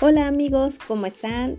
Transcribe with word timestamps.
Hola 0.00 0.28
amigos, 0.28 0.78
¿cómo 0.86 1.06
están? 1.06 1.58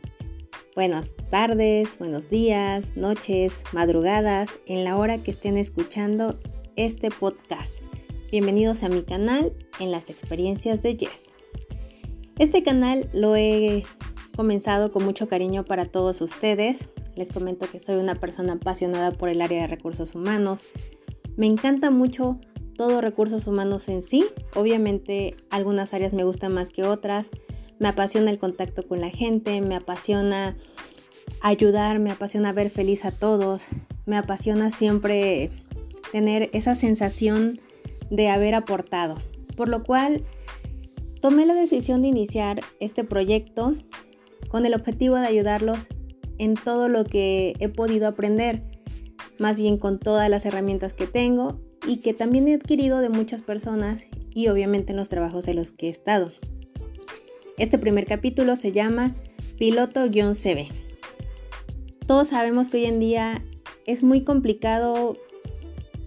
Buenas 0.73 1.13
tardes, 1.29 1.99
buenos 1.99 2.29
días, 2.29 2.95
noches, 2.95 3.65
madrugadas, 3.73 4.59
en 4.65 4.85
la 4.85 4.95
hora 4.95 5.17
que 5.17 5.31
estén 5.31 5.57
escuchando 5.57 6.39
este 6.77 7.11
podcast. 7.11 7.83
Bienvenidos 8.31 8.83
a 8.83 8.87
mi 8.87 9.03
canal 9.03 9.51
en 9.81 9.91
las 9.91 10.09
experiencias 10.09 10.81
de 10.81 10.95
Jess. 10.95 11.31
Este 12.37 12.63
canal 12.63 13.09
lo 13.11 13.35
he 13.35 13.83
comenzado 14.37 14.93
con 14.93 15.03
mucho 15.03 15.27
cariño 15.27 15.65
para 15.65 15.83
todos 15.83 16.21
ustedes. 16.21 16.87
Les 17.17 17.33
comento 17.33 17.69
que 17.69 17.81
soy 17.81 17.97
una 17.97 18.15
persona 18.15 18.53
apasionada 18.53 19.11
por 19.11 19.27
el 19.27 19.41
área 19.41 19.63
de 19.63 19.67
recursos 19.67 20.15
humanos. 20.15 20.61
Me 21.35 21.45
encanta 21.45 21.91
mucho 21.91 22.39
todo 22.77 23.01
recursos 23.01 23.47
humanos 23.47 23.89
en 23.89 24.01
sí. 24.01 24.25
Obviamente 24.55 25.35
algunas 25.49 25.93
áreas 25.93 26.13
me 26.13 26.23
gustan 26.23 26.53
más 26.53 26.69
que 26.69 26.83
otras 26.83 27.27
me 27.79 27.87
apasiona 27.87 28.29
el 28.29 28.37
contacto 28.37 28.87
con 28.87 29.01
la 29.01 29.09
gente, 29.09 29.61
me 29.61 29.75
apasiona 29.75 30.55
ayudar, 31.41 31.99
me 31.99 32.11
apasiona 32.11 32.51
ver 32.51 32.69
feliz 32.69 33.05
a 33.05 33.11
todos, 33.11 33.67
me 34.05 34.17
apasiona 34.17 34.69
siempre 34.71 35.49
tener 36.11 36.49
esa 36.53 36.75
sensación 36.75 37.59
de 38.09 38.29
haber 38.29 38.55
aportado. 38.55 39.15
Por 39.55 39.69
lo 39.69 39.83
cual 39.83 40.23
tomé 41.21 41.45
la 41.45 41.53
decisión 41.53 42.01
de 42.01 42.09
iniciar 42.09 42.61
este 42.79 43.03
proyecto 43.03 43.75
con 44.49 44.65
el 44.65 44.73
objetivo 44.73 45.15
de 45.15 45.27
ayudarlos 45.27 45.87
en 46.37 46.55
todo 46.55 46.87
lo 46.87 47.03
que 47.05 47.53
he 47.59 47.69
podido 47.69 48.07
aprender, 48.07 48.63
más 49.37 49.59
bien 49.59 49.77
con 49.77 49.99
todas 49.99 50.29
las 50.29 50.45
herramientas 50.45 50.93
que 50.93 51.07
tengo 51.07 51.59
y 51.87 51.97
que 51.97 52.13
también 52.13 52.47
he 52.47 52.55
adquirido 52.55 52.99
de 52.99 53.09
muchas 53.09 53.41
personas 53.41 54.05
y 54.33 54.47
obviamente 54.47 54.91
en 54.91 54.97
los 54.97 55.09
trabajos 55.09 55.47
en 55.47 55.57
los 55.57 55.71
que 55.71 55.87
he 55.87 55.89
estado. 55.89 56.31
Este 57.59 57.77
primer 57.77 58.05
capítulo 58.05 58.55
se 58.55 58.71
llama 58.71 59.11
Piloto-CB. 59.57 60.69
Todos 62.07 62.29
sabemos 62.29 62.69
que 62.69 62.77
hoy 62.77 62.85
en 62.85 63.01
día 63.01 63.43
es 63.85 64.01
muy 64.01 64.23
complicado 64.23 65.17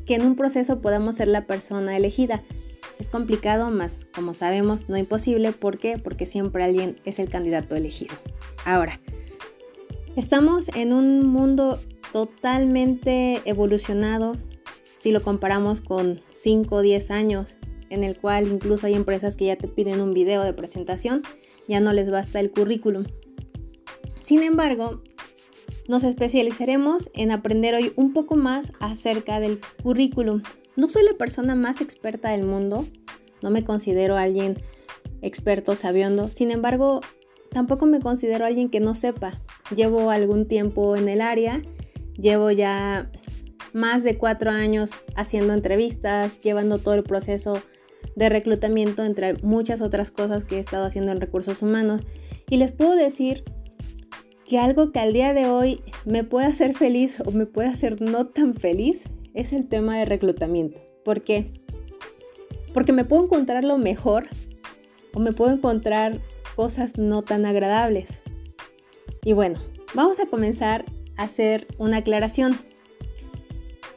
que 0.06 0.14
en 0.14 0.22
un 0.22 0.34
proceso 0.34 0.80
podamos 0.80 1.16
ser 1.16 1.28
la 1.28 1.46
persona 1.46 1.94
elegida. 1.94 2.42
Es 2.98 3.10
complicado, 3.10 3.70
más 3.70 4.06
como 4.14 4.32
sabemos, 4.32 4.88
no 4.88 4.96
imposible. 4.96 5.52
¿Por 5.52 5.76
qué? 5.76 5.98
Porque 5.98 6.24
siempre 6.24 6.64
alguien 6.64 6.98
es 7.04 7.18
el 7.18 7.28
candidato 7.28 7.76
elegido. 7.76 8.14
Ahora, 8.64 8.98
estamos 10.16 10.70
en 10.74 10.94
un 10.94 11.26
mundo 11.26 11.78
totalmente 12.14 13.42
evolucionado 13.44 14.38
si 14.96 15.12
lo 15.12 15.20
comparamos 15.20 15.82
con 15.82 16.22
5 16.32 16.76
o 16.76 16.80
10 16.80 17.10
años, 17.10 17.56
en 17.90 18.04
el 18.04 18.16
cual 18.16 18.48
incluso 18.48 18.86
hay 18.86 18.94
empresas 18.94 19.36
que 19.36 19.44
ya 19.44 19.56
te 19.56 19.68
piden 19.68 20.00
un 20.00 20.14
video 20.14 20.44
de 20.44 20.54
presentación 20.54 21.22
ya 21.68 21.80
no 21.80 21.92
les 21.92 22.10
basta 22.10 22.40
el 22.40 22.50
currículum. 22.50 23.04
Sin 24.20 24.42
embargo, 24.42 25.02
nos 25.88 26.04
especializaremos 26.04 27.10
en 27.12 27.30
aprender 27.30 27.74
hoy 27.74 27.92
un 27.96 28.12
poco 28.12 28.36
más 28.36 28.72
acerca 28.80 29.40
del 29.40 29.60
currículum. 29.82 30.42
No 30.76 30.88
soy 30.88 31.02
la 31.04 31.16
persona 31.18 31.54
más 31.54 31.80
experta 31.80 32.30
del 32.30 32.44
mundo, 32.44 32.86
no 33.42 33.50
me 33.50 33.64
considero 33.64 34.16
alguien 34.16 34.62
experto 35.20 35.76
sabiendo, 35.76 36.28
sin 36.28 36.50
embargo, 36.50 37.00
tampoco 37.50 37.86
me 37.86 38.00
considero 38.00 38.44
alguien 38.44 38.70
que 38.70 38.80
no 38.80 38.94
sepa. 38.94 39.40
Llevo 39.74 40.10
algún 40.10 40.46
tiempo 40.46 40.96
en 40.96 41.08
el 41.08 41.20
área, 41.20 41.60
llevo 42.16 42.50
ya 42.50 43.10
más 43.72 44.02
de 44.02 44.18
cuatro 44.18 44.50
años 44.50 44.90
haciendo 45.16 45.52
entrevistas, 45.52 46.40
llevando 46.40 46.78
todo 46.78 46.94
el 46.94 47.02
proceso 47.02 47.54
de 48.16 48.28
reclutamiento, 48.28 49.04
entre 49.04 49.34
muchas 49.42 49.80
otras 49.80 50.10
cosas 50.10 50.44
que 50.44 50.56
he 50.56 50.60
estado 50.60 50.86
haciendo 50.86 51.12
en 51.12 51.20
recursos 51.20 51.62
humanos. 51.62 52.02
Y 52.48 52.56
les 52.56 52.72
puedo 52.72 52.94
decir 52.94 53.44
que 54.46 54.58
algo 54.58 54.92
que 54.92 55.00
al 55.00 55.12
día 55.12 55.32
de 55.34 55.48
hoy 55.48 55.82
me 56.04 56.24
puede 56.24 56.46
hacer 56.46 56.74
feliz 56.74 57.20
o 57.24 57.30
me 57.30 57.46
puede 57.46 57.68
hacer 57.68 58.00
no 58.00 58.26
tan 58.26 58.54
feliz 58.54 59.04
es 59.34 59.52
el 59.52 59.68
tema 59.68 59.98
de 59.98 60.04
reclutamiento. 60.04 60.80
¿Por 61.04 61.22
qué? 61.22 61.52
Porque 62.74 62.92
me 62.92 63.04
puedo 63.04 63.24
encontrar 63.24 63.64
lo 63.64 63.78
mejor 63.78 64.28
o 65.14 65.20
me 65.20 65.32
puedo 65.32 65.52
encontrar 65.52 66.20
cosas 66.54 66.98
no 66.98 67.22
tan 67.22 67.46
agradables. 67.46 68.20
Y 69.24 69.32
bueno, 69.32 69.60
vamos 69.94 70.20
a 70.20 70.26
comenzar 70.26 70.84
a 71.16 71.24
hacer 71.24 71.66
una 71.78 71.98
aclaración. 71.98 72.58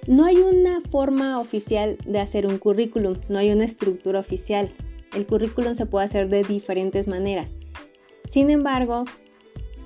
No 0.08 0.24
hay 0.26 0.38
una 0.38 0.82
forma 0.92 1.40
oficial 1.40 1.98
de 2.06 2.20
hacer 2.20 2.46
un 2.46 2.60
currículum, 2.60 3.16
no 3.28 3.40
hay 3.40 3.52
una 3.52 3.66
estructura 3.66 4.20
oficial. 4.20 4.70
El 5.16 5.26
currículum 5.26 5.74
se 5.74 5.88
puede 5.88 6.06
hacer 6.06 6.30
de 6.30 6.44
diferentes 6.44 7.08
maneras. 7.08 7.52
Sin 8.24 8.52
embargo, 8.52 9.06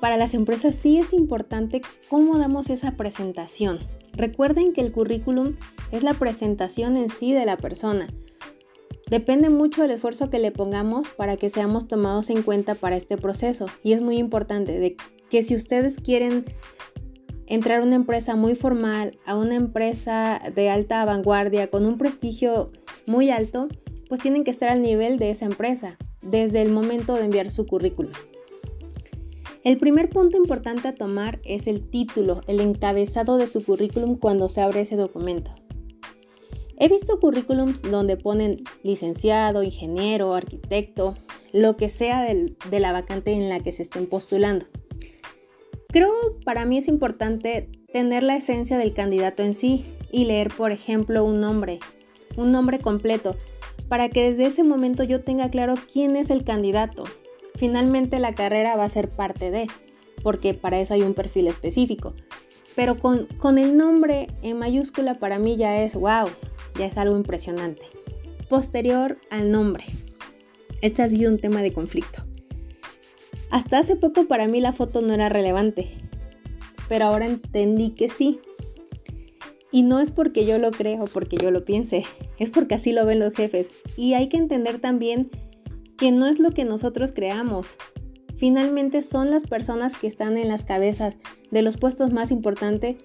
para 0.02 0.18
las 0.18 0.34
empresas 0.34 0.76
sí 0.76 0.98
es 0.98 1.14
importante 1.14 1.82
cómo 2.10 2.38
damos 2.38 2.70
esa 2.70 2.98
presentación. 2.98 3.80
Recuerden 4.12 4.74
que 4.74 4.82
el 4.82 4.92
currículum 4.92 5.56
es 5.92 6.04
la 6.04 6.14
presentación 6.14 6.98
en 6.98 7.10
sí 7.10 7.32
de 7.32 7.46
la 7.46 7.56
persona. 7.56 8.08
Depende 9.10 9.50
mucho 9.50 9.82
del 9.82 9.92
esfuerzo 9.92 10.30
que 10.30 10.40
le 10.40 10.52
pongamos 10.52 11.08
para 11.10 11.38
que 11.38 11.50
seamos 11.50 11.88
tomados 11.88 12.30
en 12.30 12.44
cuenta 12.44 12.76
para 12.76 12.98
este 12.98 13.18
proceso. 13.18 13.68
Y 13.84 13.94
es 13.94 14.02
muy 14.02 14.18
importante 14.18 14.80
de 14.80 14.98
que 15.30 15.44
si 15.44 15.56
ustedes 15.56 15.98
quieren 15.98 16.46
entrar 17.50 17.82
a 17.82 17.84
una 17.84 17.96
empresa 17.96 18.36
muy 18.36 18.56
formal, 18.56 19.18
a 19.26 19.36
una 19.36 19.56
empresa 19.56 20.42
de 20.56 20.70
alta 20.70 21.04
vanguardia, 21.04 21.70
con 21.70 21.86
un 21.86 21.98
prestigio 21.98 22.72
muy 23.06 23.32
alto, 23.32 23.68
pues 24.08 24.22
tienen 24.22 24.44
que 24.44 24.52
estar 24.52 24.70
al 24.70 24.82
nivel 24.82 25.18
de 25.18 25.32
esa 25.32 25.46
empresa 25.46 25.98
desde 26.22 26.62
el 26.62 26.72
momento 26.72 27.16
de 27.16 27.26
enviar 27.26 27.52
su 27.52 27.66
currículum. 27.66 28.12
El 29.64 29.78
primer 29.78 30.10
punto 30.10 30.38
importante 30.38 30.88
a 30.88 30.96
tomar 30.96 31.42
es 31.44 31.68
el 31.68 31.90
título, 31.90 32.42
el 32.48 32.62
encabezado 32.62 33.38
de 33.38 33.48
su 33.48 33.64
currículum 33.64 34.16
cuando 34.16 34.48
se 34.48 34.62
abre 34.62 34.82
ese 34.82 34.96
documento. 34.96 35.54
He 36.78 36.88
visto 36.88 37.20
currículums 37.20 37.82
donde 37.82 38.16
ponen 38.16 38.64
licenciado, 38.84 39.64
ingeniero, 39.64 40.34
arquitecto, 40.34 41.18
lo 41.52 41.76
que 41.76 41.90
sea 41.90 42.24
de 42.24 42.80
la 42.80 42.94
vacante 42.94 43.34
en 43.34 43.50
la 43.50 43.60
que 43.60 43.74
se 43.74 43.84
estén 43.84 44.08
postulando. 44.08 44.66
Creo 45.92 46.40
para 46.46 46.66
mí 46.66 46.78
es 46.78 46.88
importante 46.88 47.68
tener 47.92 48.22
la 48.22 48.36
esencia 48.36 48.78
del 48.78 48.94
candidato 48.94 49.42
en 49.42 49.56
sí 49.56 49.86
y 50.12 50.26
leer, 50.26 50.50
por 50.56 50.72
ejemplo, 50.72 51.26
un 51.26 51.42
nombre, 51.42 51.80
un 52.38 52.52
nombre 52.52 52.78
completo, 52.78 53.36
para 53.88 54.10
que 54.10 54.30
desde 54.30 54.46
ese 54.46 54.64
momento 54.64 55.04
yo 55.04 55.22
tenga 55.22 55.50
claro 55.50 55.74
quién 55.92 56.16
es 56.16 56.30
el 56.30 56.44
candidato. 56.44 57.06
Finalmente 57.56 58.20
la 58.20 58.36
carrera 58.36 58.76
va 58.76 58.84
a 58.84 58.90
ser 58.90 59.10
parte 59.10 59.50
de, 59.50 59.68
porque 60.22 60.54
para 60.54 60.80
eso 60.80 60.94
hay 60.94 61.02
un 61.02 61.16
perfil 61.16 61.48
específico. 61.48 62.14
Pero 62.76 63.00
con, 63.00 63.26
con 63.40 63.58
el 63.58 63.76
nombre 63.76 64.28
en 64.44 64.60
mayúscula 64.60 65.18
para 65.18 65.40
mí 65.40 65.58
ya 65.58 65.82
es 65.82 65.96
wow, 65.96 66.30
ya 66.78 66.86
es 66.86 67.00
algo 67.00 67.18
impresionante. 67.18 67.88
Posterior 68.48 69.18
al 69.32 69.52
nombre. 69.52 69.86
Este 70.82 71.02
ha 71.02 71.10
sido 71.10 71.32
un 71.32 71.40
tema 71.40 71.64
de 71.64 71.74
conflicto. 71.74 72.29
Hasta 73.52 73.80
hace 73.80 73.96
poco 73.96 74.28
para 74.28 74.48
mí 74.48 74.62
la 74.62 74.74
foto 74.74 75.02
no 75.02 75.14
era 75.14 75.30
relevante, 75.30 75.90
pero 76.88 77.06
ahora 77.06 77.26
entendí 77.26 77.92
que 77.92 78.10
sí. 78.10 78.40
Y 79.72 79.84
no 79.84 80.00
es 80.00 80.12
porque 80.12 80.46
yo 80.46 80.58
lo 80.58 80.72
creo 80.72 81.04
o 81.04 81.08
porque 81.08 81.38
yo 81.38 81.52
lo 81.52 81.66
piense, 81.66 82.04
es 82.38 82.50
porque 82.50 82.76
así 82.76 82.92
lo 82.92 83.06
ven 83.06 83.20
los 83.20 83.34
jefes. 83.34 83.70
Y 83.98 84.14
hay 84.14 84.30
que 84.30 84.38
entender 84.38 84.80
también 84.80 85.30
que 85.98 86.12
no 86.12 86.28
es 86.28 86.40
lo 86.40 86.52
que 86.52 86.66
nosotros 86.66 87.12
creamos. 87.12 87.78
Finalmente 88.38 89.04
son 89.04 89.32
las 89.32 89.44
personas 89.44 89.96
que 89.96 90.08
están 90.08 90.38
en 90.38 90.48
las 90.48 90.64
cabezas 90.64 91.18
de 91.52 91.62
los 91.62 91.78
puestos 91.78 92.14
más 92.14 92.32
importantes 92.32 92.96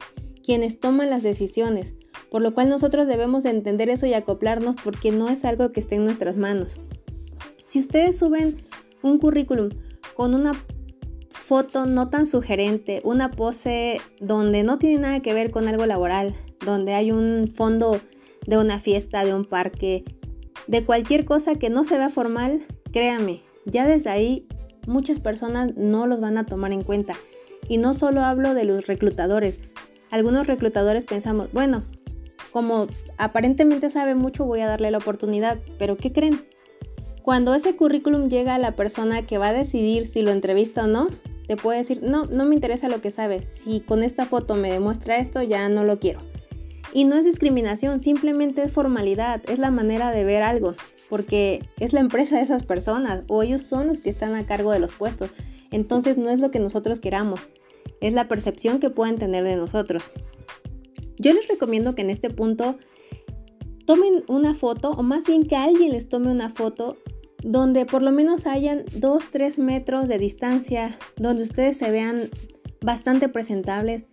quienes 0.45 0.79
toman 0.79 1.11
las 1.11 1.23
decisiones, 1.23 1.95
por 2.31 2.43
lo 2.43 2.55
cual 2.55 2.69
nosotros 2.69 3.07
debemos 3.07 3.43
de 3.43 3.51
entender 3.51 3.89
eso 3.89 4.07
y 4.07 4.15
acoplarnos 4.15 4.77
porque 4.85 5.11
no 5.11 5.29
es 5.29 5.45
algo 5.45 5.73
que 5.73 5.81
esté 5.81 5.97
en 5.97 6.05
nuestras 6.05 6.37
manos. 6.37 6.79
Si 7.65 7.81
ustedes 7.81 8.19
suben 8.19 8.57
un 9.03 9.19
currículum 9.19 9.71
con 10.17 10.35
una 10.35 10.53
foto 11.31 11.87
no 11.87 12.09
tan 12.09 12.27
sugerente, 12.27 13.01
una 13.05 13.31
pose 13.31 14.01
donde 14.21 14.63
no 14.63 14.79
tiene 14.79 14.99
nada 14.99 15.21
que 15.21 15.35
ver 15.35 15.51
con 15.51 15.69
algo 15.69 15.87
laboral, 15.87 16.35
donde 16.65 16.95
hay 16.95 17.13
un 17.13 17.53
fondo 17.55 18.01
de 18.47 18.59
una 18.59 18.79
fiesta, 18.79 19.25
de 19.25 19.35
un 19.35 19.45
parque, 19.45 20.05
de 20.67 20.85
cualquier 20.85 21.25
cosa 21.25 21.57
que 21.57 21.71
no 21.71 21.85
se 21.85 21.99
vea 21.99 22.09
formal, 22.09 22.63
créame, 22.93 23.43
ya 23.67 23.87
desde 23.87 24.11
ahí 24.11 24.47
muchas 24.87 25.21
personas 25.21 25.75
no 25.77 26.07
los 26.07 26.21
van 26.21 26.39
a 26.39 26.47
tomar 26.47 26.73
en 26.73 26.83
cuenta. 26.83 27.15
Y 27.69 27.79
no 27.79 27.95
solo 27.95 28.23
hablo 28.23 28.53
de 28.53 28.65
los 28.65 28.87
reclutadores. 28.87 29.59
Algunos 30.11 30.47
reclutadores 30.47 31.05
pensamos, 31.05 31.51
bueno, 31.53 31.85
como 32.53 32.87
aparentemente 33.19 33.91
sabe 33.91 34.15
mucho, 34.15 34.45
voy 34.45 34.61
a 34.61 34.67
darle 34.67 34.91
la 34.91 34.99
oportunidad, 34.99 35.59
pero 35.79 35.97
¿qué 35.97 36.13
creen? 36.13 36.45
Cuando 37.25 37.55
ese 37.55 37.75
currículum 37.75 38.29
llega 38.29 38.55
a 38.55 38.59
la 38.59 38.77
persona 38.77 39.25
que 39.25 39.39
va 39.39 39.49
a 39.49 39.53
decidir 39.55 40.07
si 40.07 40.21
lo 40.21 40.31
entrevista 40.31 40.85
o 40.85 40.87
no, 40.87 41.09
te 41.47 41.57
puede 41.57 41.79
decir, 41.79 42.03
no, 42.03 42.27
no 42.27 42.45
me 42.45 42.55
interesa 42.55 42.91
lo 42.91 43.01
que 43.01 43.11
sabes, 43.11 43.47
si 43.47 43.81
con 43.81 44.03
esta 44.03 44.27
foto 44.27 44.57
me 44.57 44.71
demuestra 44.71 45.17
esto, 45.17 45.41
ya 45.41 45.67
no 45.71 45.85
lo 45.85 45.99
quiero. 45.99 46.21
Y 46.93 47.05
no 47.05 47.17
es 47.17 47.25
discriminación, 47.25 48.01
simplemente 48.01 48.63
es 48.63 48.73
formalidad, 48.73 49.41
es 49.49 49.59
la 49.59 49.71
manera 49.71 50.11
de 50.11 50.23
ver 50.23 50.43
algo, 50.43 50.75
porque 51.09 51.67
es 51.81 51.95
la 51.95 52.01
empresa 52.01 52.37
de 52.37 52.43
esas 52.43 52.63
personas 52.63 53.25
o 53.29 53.43
ellos 53.43 53.63
son 53.63 53.87
los 53.87 54.01
que 54.01 54.11
están 54.11 54.35
a 54.35 54.45
cargo 54.45 54.71
de 54.71 54.81
los 54.81 54.93
puestos. 54.93 55.31
Entonces 55.71 56.19
no 56.19 56.29
es 56.29 56.41
lo 56.41 56.51
que 56.51 56.59
nosotros 56.59 56.99
queramos, 56.99 57.41
es 58.03 58.13
la 58.13 58.29
percepción 58.29 58.81
que 58.81 58.91
pueden 58.91 59.17
tener 59.17 59.45
de 59.45 59.57
nosotros. 59.57 60.11
Yo 61.17 61.33
les 61.33 61.49
recomiendo 61.49 61.95
que 61.95 62.03
en 62.03 62.11
este 62.11 62.29
punto 62.29 62.77
tomen 63.87 64.25
una 64.29 64.55
foto, 64.55 64.91
o 64.91 65.03
más 65.03 65.27
bien 65.27 65.47
que 65.47 65.57
alguien 65.57 65.93
les 65.93 66.07
tome 66.07 66.31
una 66.31 66.51
foto 66.51 66.99
donde 67.45 67.85
por 67.85 68.03
lo 68.03 68.11
menos 68.11 68.47
hayan 68.47 68.87
2-3 68.87 69.59
metros 69.59 70.09
de 70.09 70.19
distancia, 70.19 70.99
donde 71.17 71.43
ustedes 71.43 71.77
se 71.77 71.91
vean 71.91 72.31
bastante 72.81 73.29
presentables. 73.29 74.05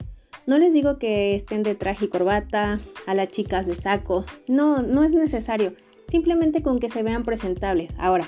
No 0.46 0.58
les 0.58 0.74
digo 0.74 1.00
que 1.00 1.34
estén 1.34 1.64
de 1.64 1.74
traje 1.74 2.06
y 2.06 2.08
corbata, 2.10 2.82
a 3.08 3.14
las 3.14 3.30
chicas 3.30 3.66
de 3.66 3.74
saco, 3.74 4.26
no, 4.48 4.82
no 4.82 5.04
es 5.04 5.14
necesario, 5.14 5.74
simplemente 6.08 6.62
con 6.62 6.80
que 6.80 6.90
se 6.90 7.04
vean 7.04 7.24
presentables. 7.24 7.92
Ahora, 7.98 8.28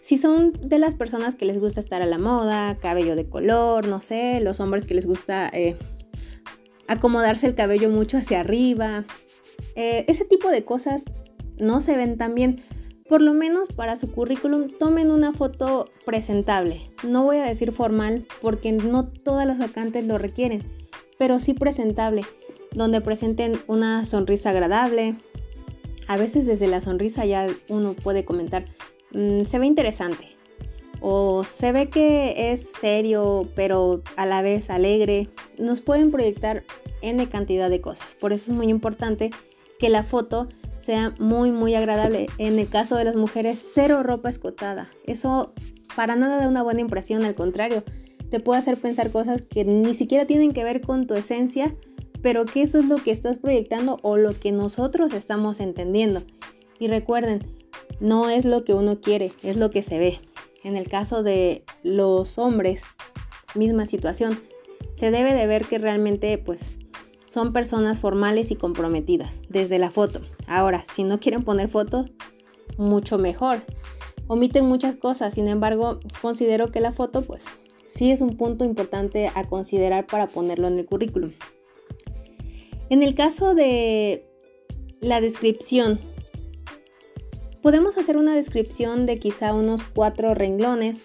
si 0.00 0.16
son 0.16 0.52
de 0.62 0.78
las 0.78 0.94
personas 0.94 1.34
que 1.34 1.44
les 1.44 1.58
gusta 1.58 1.80
estar 1.80 2.02
a 2.02 2.06
la 2.06 2.18
moda, 2.18 2.78
cabello 2.78 3.16
de 3.16 3.28
color, 3.28 3.88
no 3.88 4.00
sé, 4.00 4.40
los 4.40 4.60
hombres 4.60 4.86
que 4.86 4.94
les 4.94 5.06
gusta 5.06 5.50
eh, 5.52 5.76
acomodarse 6.86 7.48
el 7.48 7.56
cabello 7.56 7.90
mucho 7.90 8.18
hacia 8.18 8.38
arriba, 8.38 9.04
eh, 9.74 10.04
ese 10.06 10.24
tipo 10.24 10.50
de 10.50 10.64
cosas 10.64 11.02
no 11.58 11.80
se 11.80 11.96
ven 11.96 12.16
tan 12.16 12.36
bien. 12.36 12.62
Por 13.08 13.22
lo 13.22 13.34
menos 13.34 13.68
para 13.68 13.96
su 13.96 14.10
currículum 14.10 14.68
tomen 14.68 15.10
una 15.10 15.32
foto 15.32 15.88
presentable. 16.04 16.90
No 17.06 17.24
voy 17.24 17.36
a 17.36 17.44
decir 17.44 17.72
formal 17.72 18.26
porque 18.42 18.72
no 18.72 19.06
todas 19.06 19.46
las 19.46 19.58
vacantes 19.58 20.04
lo 20.04 20.18
requieren, 20.18 20.62
pero 21.18 21.38
sí 21.40 21.54
presentable, 21.54 22.22
donde 22.72 23.00
presenten 23.00 23.60
una 23.68 24.04
sonrisa 24.04 24.50
agradable. 24.50 25.16
A 26.08 26.16
veces 26.16 26.46
desde 26.46 26.66
la 26.66 26.80
sonrisa 26.80 27.24
ya 27.24 27.46
uno 27.68 27.94
puede 27.94 28.24
comentar, 28.24 28.64
Mm, 29.16 29.46
se 29.46 29.58
ve 29.58 29.66
interesante 29.66 30.36
o 31.00 31.42
se 31.44 31.72
ve 31.72 31.88
que 31.88 32.52
es 32.52 32.70
serio 32.80 33.48
pero 33.54 34.02
a 34.16 34.26
la 34.26 34.42
vez 34.42 34.68
alegre, 34.68 35.28
nos 35.58 35.80
pueden 35.80 36.10
proyectar 36.10 36.64
n 37.00 37.26
cantidad 37.28 37.70
de 37.70 37.80
cosas. 37.80 38.14
Por 38.14 38.32
eso 38.32 38.50
es 38.50 38.56
muy 38.56 38.68
importante 38.68 39.30
que 39.78 39.88
la 39.88 40.02
foto 40.02 40.48
sea 40.86 41.12
muy 41.18 41.50
muy 41.50 41.74
agradable. 41.74 42.28
En 42.38 42.60
el 42.60 42.68
caso 42.68 42.94
de 42.94 43.02
las 43.02 43.16
mujeres, 43.16 43.60
cero 43.74 44.04
ropa 44.04 44.28
escotada. 44.28 44.88
Eso 45.04 45.52
para 45.96 46.14
nada 46.14 46.38
da 46.38 46.48
una 46.48 46.62
buena 46.62 46.80
impresión, 46.80 47.24
al 47.24 47.34
contrario, 47.34 47.82
te 48.30 48.38
puede 48.38 48.60
hacer 48.60 48.76
pensar 48.76 49.10
cosas 49.10 49.42
que 49.42 49.64
ni 49.64 49.94
siquiera 49.94 50.26
tienen 50.26 50.52
que 50.52 50.62
ver 50.62 50.80
con 50.80 51.08
tu 51.08 51.14
esencia, 51.14 51.74
pero 52.22 52.44
que 52.44 52.62
eso 52.62 52.78
es 52.78 52.84
lo 52.84 52.96
que 52.98 53.10
estás 53.10 53.38
proyectando 53.38 53.98
o 54.02 54.16
lo 54.16 54.38
que 54.38 54.52
nosotros 54.52 55.12
estamos 55.12 55.58
entendiendo. 55.58 56.22
Y 56.78 56.86
recuerden, 56.86 57.40
no 57.98 58.30
es 58.30 58.44
lo 58.44 58.64
que 58.64 58.74
uno 58.74 59.00
quiere, 59.00 59.32
es 59.42 59.56
lo 59.56 59.70
que 59.70 59.82
se 59.82 59.98
ve. 59.98 60.20
En 60.62 60.76
el 60.76 60.88
caso 60.88 61.24
de 61.24 61.64
los 61.82 62.38
hombres, 62.38 62.82
misma 63.56 63.86
situación. 63.86 64.40
Se 64.94 65.10
debe 65.10 65.34
de 65.34 65.48
ver 65.48 65.66
que 65.66 65.78
realmente 65.78 66.38
pues 66.38 66.60
son 67.26 67.52
personas 67.52 67.98
formales 67.98 68.52
y 68.52 68.56
comprometidas 68.56 69.40
desde 69.48 69.80
la 69.80 69.90
foto. 69.90 70.20
Ahora, 70.46 70.84
si 70.94 71.04
no 71.04 71.20
quieren 71.20 71.42
poner 71.42 71.68
fotos, 71.68 72.10
mucho 72.78 73.18
mejor. 73.18 73.62
Omiten 74.28 74.66
muchas 74.66 74.96
cosas, 74.96 75.34
sin 75.34 75.48
embargo, 75.48 76.00
considero 76.20 76.70
que 76.70 76.80
la 76.80 76.92
foto 76.92 77.22
pues 77.22 77.44
sí 77.86 78.10
es 78.10 78.20
un 78.20 78.36
punto 78.36 78.64
importante 78.64 79.30
a 79.34 79.44
considerar 79.44 80.06
para 80.06 80.26
ponerlo 80.26 80.66
en 80.66 80.78
el 80.78 80.86
currículum. 80.86 81.32
En 82.90 83.02
el 83.02 83.14
caso 83.14 83.54
de 83.54 84.26
la 85.00 85.20
descripción 85.20 86.00
podemos 87.62 87.98
hacer 87.98 88.16
una 88.16 88.34
descripción 88.34 89.06
de 89.06 89.18
quizá 89.18 89.52
unos 89.52 89.82
cuatro 89.82 90.34
renglones 90.34 91.00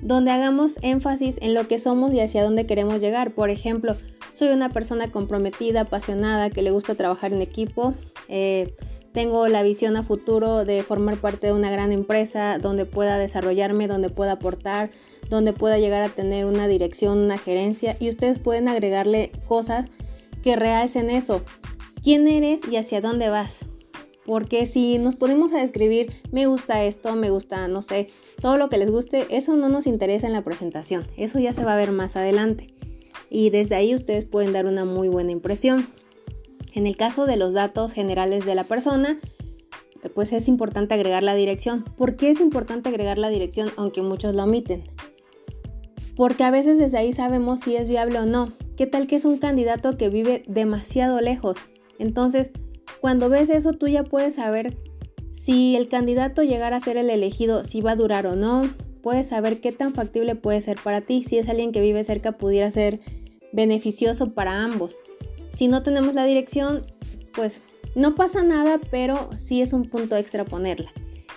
donde 0.00 0.32
hagamos 0.32 0.76
énfasis 0.82 1.38
en 1.40 1.54
lo 1.54 1.68
que 1.68 1.78
somos 1.78 2.12
y 2.12 2.18
hacia 2.18 2.42
dónde 2.42 2.66
queremos 2.66 2.98
llegar. 2.98 3.34
Por 3.34 3.50
ejemplo, 3.50 3.94
soy 4.32 4.48
una 4.48 4.70
persona 4.70 5.12
comprometida, 5.12 5.82
apasionada, 5.82 6.50
que 6.50 6.62
le 6.62 6.72
gusta 6.72 6.96
trabajar 6.96 7.32
en 7.32 7.40
equipo. 7.40 7.94
Eh, 8.28 8.74
tengo 9.12 9.46
la 9.48 9.62
visión 9.62 9.96
a 9.96 10.02
futuro 10.02 10.64
de 10.64 10.82
formar 10.82 11.18
parte 11.18 11.48
de 11.48 11.52
una 11.52 11.70
gran 11.70 11.92
empresa 11.92 12.58
donde 12.58 12.86
pueda 12.86 13.18
desarrollarme, 13.18 13.86
donde 13.86 14.08
pueda 14.08 14.32
aportar, 14.32 14.90
donde 15.28 15.52
pueda 15.52 15.78
llegar 15.78 16.02
a 16.02 16.08
tener 16.08 16.46
una 16.46 16.66
dirección, 16.66 17.18
una 17.18 17.38
gerencia 17.38 17.96
y 18.00 18.08
ustedes 18.08 18.38
pueden 18.38 18.68
agregarle 18.68 19.32
cosas 19.46 19.88
que 20.42 20.56
realcen 20.56 21.10
eso. 21.10 21.42
¿Quién 22.02 22.26
eres 22.26 22.62
y 22.70 22.76
hacia 22.76 23.00
dónde 23.00 23.28
vas? 23.28 23.60
Porque 24.24 24.66
si 24.66 24.98
nos 24.98 25.16
ponemos 25.16 25.52
a 25.52 25.60
describir, 25.60 26.12
me 26.30 26.46
gusta 26.46 26.84
esto, 26.84 27.14
me 27.16 27.30
gusta, 27.30 27.68
no 27.68 27.82
sé, 27.82 28.08
todo 28.40 28.56
lo 28.56 28.68
que 28.68 28.78
les 28.78 28.90
guste, 28.90 29.26
eso 29.30 29.56
no 29.56 29.68
nos 29.68 29.86
interesa 29.86 30.26
en 30.26 30.32
la 30.32 30.42
presentación. 30.42 31.04
Eso 31.16 31.38
ya 31.38 31.52
se 31.52 31.64
va 31.64 31.74
a 31.74 31.76
ver 31.76 31.92
más 31.92 32.16
adelante. 32.16 32.68
Y 33.30 33.50
desde 33.50 33.74
ahí 33.74 33.94
ustedes 33.94 34.24
pueden 34.24 34.52
dar 34.52 34.66
una 34.66 34.84
muy 34.84 35.08
buena 35.08 35.32
impresión. 35.32 35.88
En 36.74 36.86
el 36.86 36.96
caso 36.96 37.26
de 37.26 37.36
los 37.36 37.52
datos 37.52 37.92
generales 37.92 38.46
de 38.46 38.54
la 38.54 38.64
persona, 38.64 39.20
pues 40.14 40.32
es 40.32 40.48
importante 40.48 40.94
agregar 40.94 41.22
la 41.22 41.34
dirección. 41.34 41.84
¿Por 41.96 42.16
qué 42.16 42.30
es 42.30 42.40
importante 42.40 42.88
agregar 42.88 43.18
la 43.18 43.28
dirección 43.28 43.70
aunque 43.76 44.02
muchos 44.02 44.34
lo 44.34 44.44
omiten? 44.44 44.84
Porque 46.16 46.44
a 46.44 46.50
veces 46.50 46.78
desde 46.78 46.98
ahí 46.98 47.12
sabemos 47.12 47.60
si 47.60 47.76
es 47.76 47.88
viable 47.88 48.18
o 48.18 48.26
no. 48.26 48.52
¿Qué 48.76 48.86
tal 48.86 49.06
que 49.06 49.16
es 49.16 49.24
un 49.24 49.38
candidato 49.38 49.96
que 49.96 50.08
vive 50.08 50.42
demasiado 50.46 51.20
lejos? 51.20 51.58
Entonces, 51.98 52.50
cuando 53.00 53.28
ves 53.28 53.50
eso, 53.50 53.72
tú 53.72 53.86
ya 53.86 54.02
puedes 54.02 54.34
saber 54.34 54.76
si 55.30 55.76
el 55.76 55.88
candidato 55.88 56.42
llegara 56.42 56.76
a 56.76 56.80
ser 56.80 56.96
el 56.96 57.10
elegido, 57.10 57.64
si 57.64 57.80
va 57.80 57.92
a 57.92 57.96
durar 57.96 58.26
o 58.26 58.36
no. 58.36 58.62
Puedes 59.02 59.28
saber 59.28 59.60
qué 59.60 59.72
tan 59.72 59.94
factible 59.94 60.36
puede 60.36 60.60
ser 60.60 60.78
para 60.82 61.00
ti. 61.00 61.22
Si 61.24 61.38
es 61.38 61.48
alguien 61.48 61.72
que 61.72 61.80
vive 61.80 62.04
cerca, 62.04 62.32
pudiera 62.32 62.70
ser 62.70 63.00
beneficioso 63.52 64.34
para 64.34 64.62
ambos. 64.62 64.94
Si 65.54 65.68
no 65.68 65.82
tenemos 65.82 66.14
la 66.14 66.24
dirección, 66.24 66.82
pues 67.34 67.60
no 67.94 68.14
pasa 68.14 68.42
nada, 68.42 68.80
pero 68.90 69.30
sí 69.36 69.62
es 69.62 69.72
un 69.72 69.88
punto 69.88 70.16
extra 70.16 70.44
ponerla. 70.44 70.90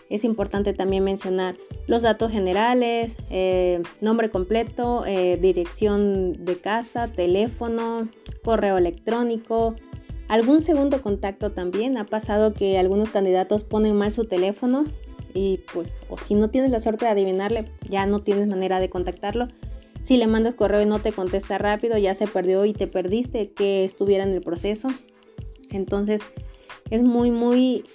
Es 0.10 0.24
importante 0.24 0.74
también 0.74 1.04
mencionar 1.04 1.58
los 1.88 2.04
datos 2.04 2.32
generales, 2.32 3.18
eh, 3.30 3.82
nombre 4.02 4.30
completo, 4.30 5.04
eh, 5.06 5.38
dirección 5.42 6.46
de 6.46 6.58
casa, 6.58 7.08
teléfono, 7.08 8.08
correo 8.44 8.78
electrónico, 8.78 9.76
Algún 10.28 10.62
segundo 10.62 11.02
contacto 11.02 11.52
también 11.52 11.98
ha 11.98 12.06
pasado 12.06 12.54
que 12.54 12.80
algunos 12.80 13.12
candidatos 13.12 13.64
ponen 13.64 13.96
mal 13.96 14.12
su 14.12 14.26
teléfono 14.26 14.86
y 15.36 15.60
pues 15.72 15.95
o 16.10 16.18
si 16.18 16.34
no 16.34 16.50
tienes 16.50 16.72
la 16.72 16.80
suerte 16.80 17.06
de 17.06 17.12
adivinarle 17.12 17.66
ya 17.88 18.06
no 18.07 18.22
tienes 18.22 18.48
manera 18.48 18.80
de 18.80 18.90
contactarlo. 18.90 19.48
Si 20.06 20.18
le 20.18 20.28
mandas 20.28 20.54
correo 20.54 20.83
y 20.83 20.85
no 20.85 21.00
te 21.00 21.12
contesta 21.12 21.57
rápido 21.57 21.97
ya 21.97 22.14
se 22.14 22.28
perdió 22.28 22.64
y 22.66 22.74
te 22.74 22.85
perdiste 22.85 23.54
que 23.54 23.83
estuviera 23.83 24.24
en 24.24 24.33
el 24.33 24.42
proceso. 24.42 24.90
Entonces 25.71 26.21
es 26.92 27.02
muy 27.02 27.31
muy 27.31 27.85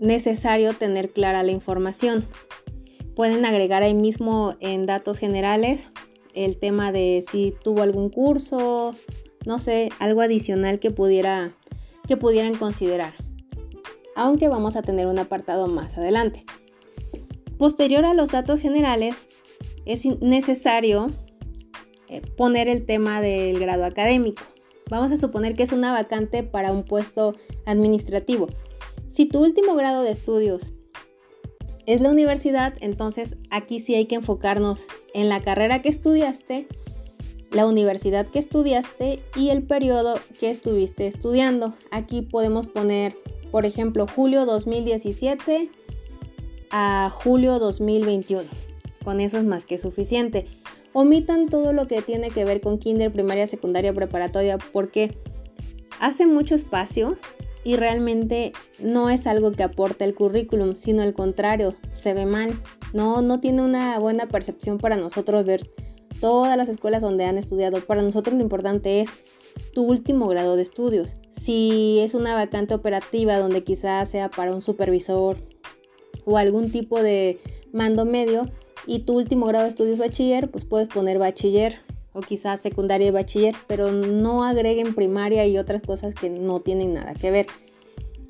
necesario 0.00 0.74
tener 0.74 1.14
clara 1.14 1.42
la 1.44 1.52
información. 1.52 2.26
Pueden 3.16 3.46
agregar 3.46 3.82
ahí 3.82 3.94
mismo 3.94 4.54
en 4.60 4.84
datos 4.84 5.16
generales 5.16 5.90
el 6.34 6.58
tema 6.58 6.92
de 6.92 7.24
si 7.26 7.54
tuvo 7.64 7.80
algún 7.80 8.10
curso, 8.10 8.94
no 9.46 9.60
sé, 9.60 9.88
algo 9.98 10.20
adicional 10.20 10.78
que, 10.78 10.90
pudiera, 10.90 11.56
que 12.06 12.18
pudieran 12.18 12.54
considerar. 12.54 13.14
Aunque 14.14 14.48
vamos 14.48 14.76
a 14.76 14.82
tener 14.82 15.06
un 15.06 15.18
apartado 15.18 15.68
más 15.68 15.96
adelante. 15.96 16.44
Posterior 17.56 18.04
a 18.04 18.12
los 18.12 18.32
datos 18.32 18.60
generales, 18.60 19.26
es 19.86 20.04
necesario 20.20 21.10
eh, 22.08 22.22
poner 22.36 22.68
el 22.68 22.86
tema 22.86 23.20
del 23.20 23.58
grado 23.58 23.84
académico. 23.84 24.42
Vamos 24.88 25.12
a 25.12 25.16
suponer 25.16 25.54
que 25.54 25.62
es 25.62 25.72
una 25.72 25.92
vacante 25.92 26.42
para 26.42 26.72
un 26.72 26.84
puesto 26.84 27.34
administrativo. 27.66 28.48
Si 29.08 29.26
tu 29.26 29.42
último 29.42 29.74
grado 29.74 30.02
de 30.02 30.10
estudios 30.10 30.62
es 31.86 32.00
la 32.00 32.10
universidad, 32.10 32.74
entonces 32.80 33.36
aquí 33.50 33.80
sí 33.80 33.94
hay 33.94 34.06
que 34.06 34.16
enfocarnos 34.16 34.86
en 35.14 35.28
la 35.28 35.40
carrera 35.42 35.82
que 35.82 35.88
estudiaste 35.88 36.66
la 37.50 37.66
universidad 37.66 38.26
que 38.26 38.38
estudiaste 38.38 39.20
y 39.36 39.48
el 39.48 39.62
periodo 39.64 40.14
que 40.38 40.50
estuviste 40.50 41.06
estudiando. 41.06 41.74
Aquí 41.90 42.22
podemos 42.22 42.66
poner, 42.66 43.16
por 43.50 43.66
ejemplo, 43.66 44.06
julio 44.06 44.46
2017 44.46 45.70
a 46.70 47.10
julio 47.12 47.58
2021. 47.58 48.69
Con 49.04 49.20
eso 49.20 49.38
es 49.38 49.44
más 49.44 49.64
que 49.64 49.78
suficiente. 49.78 50.46
Omitan 50.92 51.48
todo 51.48 51.72
lo 51.72 51.86
que 51.86 52.02
tiene 52.02 52.30
que 52.30 52.44
ver 52.44 52.60
con 52.60 52.78
kinder, 52.78 53.12
primaria, 53.12 53.46
secundaria, 53.46 53.92
preparatoria, 53.92 54.58
porque 54.58 55.16
hace 56.00 56.26
mucho 56.26 56.54
espacio 56.54 57.16
y 57.62 57.76
realmente 57.76 58.52
no 58.80 59.10
es 59.10 59.26
algo 59.26 59.52
que 59.52 59.62
aporte 59.62 60.04
el 60.04 60.14
currículum, 60.14 60.76
sino 60.76 61.02
al 61.02 61.14
contrario, 61.14 61.74
se 61.92 62.14
ve 62.14 62.26
mal. 62.26 62.58
No, 62.92 63.22
no 63.22 63.40
tiene 63.40 63.62
una 63.62 63.98
buena 63.98 64.26
percepción 64.26 64.78
para 64.78 64.96
nosotros 64.96 65.44
ver 65.44 65.70
todas 66.20 66.56
las 66.56 66.68
escuelas 66.68 67.02
donde 67.02 67.24
han 67.24 67.38
estudiado. 67.38 67.80
Para 67.80 68.02
nosotros 68.02 68.34
lo 68.34 68.42
importante 68.42 69.00
es 69.00 69.08
tu 69.72 69.82
último 69.82 70.28
grado 70.28 70.56
de 70.56 70.62
estudios. 70.62 71.16
Si 71.30 71.98
es 72.00 72.14
una 72.14 72.34
vacante 72.34 72.74
operativa 72.74 73.38
donde 73.38 73.62
quizás 73.62 74.08
sea 74.08 74.30
para 74.30 74.54
un 74.54 74.62
supervisor 74.62 75.36
o 76.24 76.36
algún 76.36 76.70
tipo 76.70 77.02
de 77.02 77.40
mando 77.72 78.04
medio 78.04 78.50
y 78.86 79.00
tu 79.00 79.16
último 79.16 79.46
grado 79.46 79.64
de 79.64 79.70
estudios 79.70 79.98
bachiller, 79.98 80.50
pues 80.50 80.64
puedes 80.64 80.88
poner 80.88 81.18
bachiller 81.18 81.80
o 82.12 82.20
quizás 82.20 82.60
secundaria 82.60 83.08
y 83.08 83.10
bachiller, 83.10 83.54
pero 83.66 83.92
no 83.92 84.44
agreguen 84.44 84.94
primaria 84.94 85.46
y 85.46 85.58
otras 85.58 85.82
cosas 85.82 86.14
que 86.14 86.30
no 86.30 86.60
tienen 86.60 86.94
nada 86.94 87.14
que 87.14 87.30
ver. 87.30 87.46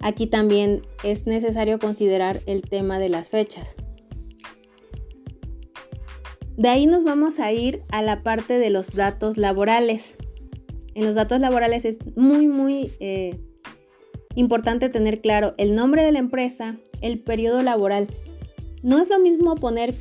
Aquí 0.00 0.26
también 0.26 0.83
es 1.04 1.26
necesario 1.26 1.78
considerar 1.78 2.40
el 2.47 2.62
tema 2.62 2.99
de 2.99 3.09
las 3.09 3.28
fechas. 3.28 3.76
De 6.57 6.69
ahí 6.69 6.87
nos 6.87 7.04
vamos 7.04 7.38
a 7.38 7.52
ir 7.52 7.83
a 7.90 8.02
la 8.02 8.23
parte 8.23 8.59
de 8.59 8.71
los 8.71 8.92
datos 8.92 9.37
laborales. 9.37 10.14
En 10.95 11.04
los 11.04 11.14
datos 11.14 11.40
laborales 11.40 11.85
es 11.85 11.99
muy, 12.16 12.49
muy 12.49 12.92
eh, 13.00 13.40
importante 14.35 14.88
tener 14.88 15.21
claro 15.21 15.54
el 15.57 15.75
nombre 15.75 16.02
de 16.02 16.12
la 16.12 16.19
empresa, 16.19 16.76
el 17.00 17.19
periodo 17.21 17.62
laboral. 17.62 18.09
No 18.83 19.00
es 19.00 19.09
lo 19.09 19.19
mismo 19.19 19.54
poner 19.54 19.95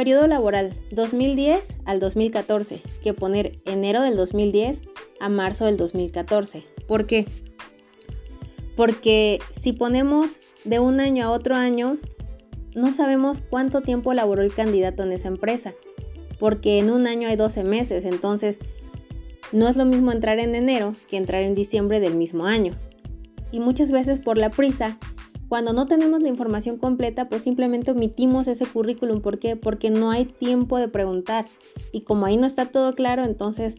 periodo 0.00 0.26
laboral 0.26 0.72
2010 0.92 1.76
al 1.84 2.00
2014 2.00 2.80
que 3.02 3.12
poner 3.12 3.60
enero 3.66 4.00
del 4.00 4.16
2010 4.16 4.80
a 5.20 5.28
marzo 5.28 5.66
del 5.66 5.76
2014. 5.76 6.64
¿Por 6.88 7.04
qué? 7.04 7.26
Porque 8.78 9.40
si 9.52 9.74
ponemos 9.74 10.40
de 10.64 10.78
un 10.78 11.00
año 11.00 11.26
a 11.26 11.30
otro 11.30 11.54
año, 11.54 11.98
no 12.74 12.94
sabemos 12.94 13.42
cuánto 13.42 13.82
tiempo 13.82 14.14
laboró 14.14 14.40
el 14.40 14.54
candidato 14.54 15.02
en 15.02 15.12
esa 15.12 15.28
empresa 15.28 15.74
porque 16.38 16.78
en 16.78 16.90
un 16.90 17.06
año 17.06 17.28
hay 17.28 17.36
12 17.36 17.62
meses, 17.62 18.06
entonces 18.06 18.56
no 19.52 19.68
es 19.68 19.76
lo 19.76 19.84
mismo 19.84 20.12
entrar 20.12 20.38
en 20.38 20.54
enero 20.54 20.94
que 21.10 21.18
entrar 21.18 21.42
en 21.42 21.54
diciembre 21.54 22.00
del 22.00 22.14
mismo 22.14 22.46
año. 22.46 22.72
Y 23.52 23.60
muchas 23.60 23.90
veces 23.90 24.18
por 24.18 24.38
la 24.38 24.48
prisa, 24.48 24.96
cuando 25.50 25.72
no 25.72 25.88
tenemos 25.88 26.22
la 26.22 26.28
información 26.28 26.78
completa, 26.78 27.28
pues 27.28 27.42
simplemente 27.42 27.90
omitimos 27.90 28.46
ese 28.46 28.66
currículum. 28.66 29.20
¿Por 29.20 29.40
qué? 29.40 29.56
Porque 29.56 29.90
no 29.90 30.12
hay 30.12 30.26
tiempo 30.26 30.78
de 30.78 30.86
preguntar. 30.86 31.44
Y 31.90 32.02
como 32.02 32.26
ahí 32.26 32.36
no 32.36 32.46
está 32.46 32.66
todo 32.66 32.94
claro, 32.94 33.24
entonces 33.24 33.74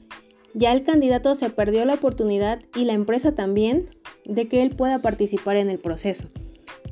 ya 0.54 0.74
el 0.74 0.84
candidato 0.84 1.34
se 1.34 1.50
perdió 1.50 1.86
la 1.86 1.94
oportunidad 1.94 2.60
y 2.76 2.84
la 2.84 2.92
empresa 2.92 3.36
también 3.36 3.90
de 4.26 4.50
que 4.50 4.64
él 4.64 4.72
pueda 4.72 5.00
participar 5.00 5.56
en 5.56 5.70
el 5.70 5.80
proceso. 5.80 6.26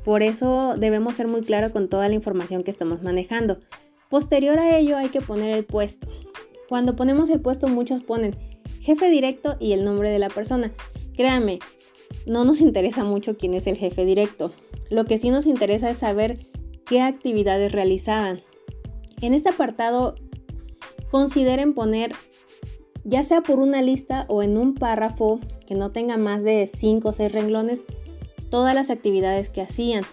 Por 0.02 0.22
eso 0.22 0.76
debemos 0.78 1.16
ser 1.16 1.28
muy 1.28 1.42
claros 1.42 1.72
con 1.72 1.88
toda 1.90 2.08
la 2.08 2.14
información 2.14 2.62
que 2.62 2.70
estamos 2.70 3.02
manejando. 3.02 3.58
Posterior 4.08 4.58
a 4.58 4.78
ello 4.78 4.96
hay 4.96 5.10
que 5.10 5.20
poner 5.20 5.54
el 5.54 5.66
puesto. 5.66 6.08
Cuando 6.70 6.96
ponemos 6.96 7.28
el 7.28 7.42
puesto 7.42 7.68
muchos 7.68 8.02
ponen 8.02 8.34
jefe 8.80 9.10
directo 9.10 9.58
y 9.60 9.72
el 9.72 9.84
nombre 9.84 10.08
de 10.08 10.20
la 10.20 10.30
persona. 10.30 10.72
Créanme, 11.14 11.58
no 12.26 12.46
nos 12.46 12.62
interesa 12.62 13.04
mucho 13.04 13.36
quién 13.36 13.52
es 13.52 13.66
el 13.66 13.76
jefe 13.76 14.06
directo. 14.06 14.54
Lo 14.90 15.06
que 15.06 15.18
sí 15.18 15.30
nos 15.30 15.46
interesa 15.46 15.88
es 15.88 15.98
saber 15.98 16.46
qué 16.84 17.00
actividades 17.00 17.72
realizaban. 17.72 18.42
En 19.22 19.32
este 19.34 19.48
apartado 19.48 20.16
consideren 21.10 21.74
poner 21.74 22.12
ya 23.04 23.24
sea 23.24 23.40
por 23.40 23.58
una 23.58 23.80
lista 23.80 24.26
o 24.28 24.42
en 24.42 24.58
un 24.58 24.74
párrafo 24.74 25.40
que 25.66 25.74
no 25.74 25.90
tenga 25.90 26.18
más 26.18 26.42
de 26.42 26.66
5 26.66 27.08
o 27.08 27.12
6 27.12 27.32
renglones 27.32 27.84
todas 28.50 28.74
las 28.74 28.90
actividades 28.90 29.48
que 29.48 29.62
hacían 29.62 30.04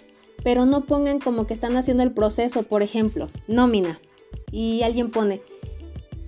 pero 0.48 0.66
no 0.66 0.86
pongan 0.86 1.20
como 1.20 1.46
que 1.46 1.54
están 1.54 1.76
haciendo 1.76 2.04
el 2.04 2.14
proceso, 2.14 2.64
por 2.64 2.82
ejemplo, 2.82 3.30
nómina, 3.50 4.00
y 4.52 4.82
alguien 4.84 5.12
pone, 5.12 5.42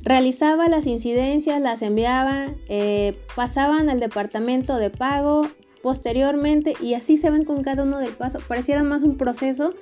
realizaba 0.02 0.68
las 0.68 0.88
incidencias, 0.88 1.62
las 1.62 1.82
enviaba, 1.82 2.54
eh, 2.68 3.18
pasaban 3.36 3.90
al 3.90 4.02
departamento 4.02 4.76
de 4.76 4.90
pago 4.90 5.48
posteriormente 5.82 6.74
y 6.82 6.94
así 6.94 7.18
se 7.18 7.30
van 7.30 7.46
con 7.46 7.64
cada 7.64 7.84
uno 7.84 8.00
del 8.00 8.14
paso. 8.14 8.40
Pareciera 8.48 8.84
más 8.84 9.04
un 9.04 9.18
proceso 9.18 9.74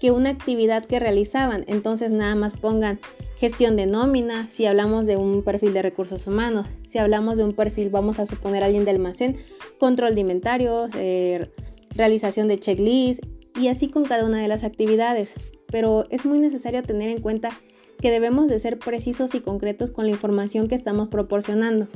que 0.00 0.10
una 0.10 0.30
actividad 0.30 0.84
que 0.84 0.98
realizaban. 0.98 1.64
Entonces 1.68 2.10
nada 2.10 2.34
más 2.34 2.54
pongan 2.54 2.98
gestión 3.36 3.76
de 3.76 3.86
nómina, 3.86 4.48
si 4.48 4.66
hablamos 4.66 5.06
de 5.06 5.16
un 5.16 5.42
perfil 5.42 5.72
de 5.72 5.82
recursos 5.82 6.26
humanos, 6.26 6.66
si 6.82 6.98
hablamos 6.98 7.36
de 7.36 7.44
un 7.44 7.54
perfil, 7.54 7.88
vamos 7.88 8.18
a 8.18 8.26
suponer 8.26 8.62
alguien 8.62 8.84
de 8.84 8.90
almacén, 8.90 9.36
control 9.78 10.14
de 10.14 10.20
inventarios, 10.20 10.90
eh, 10.94 11.50
realización 11.94 12.48
de 12.48 12.58
checklist, 12.58 13.22
y 13.58 13.68
así 13.68 13.88
con 13.88 14.04
cada 14.04 14.26
una 14.26 14.40
de 14.40 14.48
las 14.48 14.64
actividades. 14.64 15.34
Pero 15.70 16.06
es 16.10 16.24
muy 16.24 16.38
necesario 16.38 16.82
tener 16.82 17.08
en 17.08 17.20
cuenta 17.20 17.50
que 17.98 18.10
debemos 18.10 18.48
de 18.48 18.58
ser 18.58 18.78
precisos 18.78 19.34
y 19.34 19.40
concretos 19.40 19.90
con 19.90 20.06
la 20.06 20.12
información 20.12 20.68
que 20.68 20.74
estamos 20.74 21.08
proporcionando. 21.08 21.88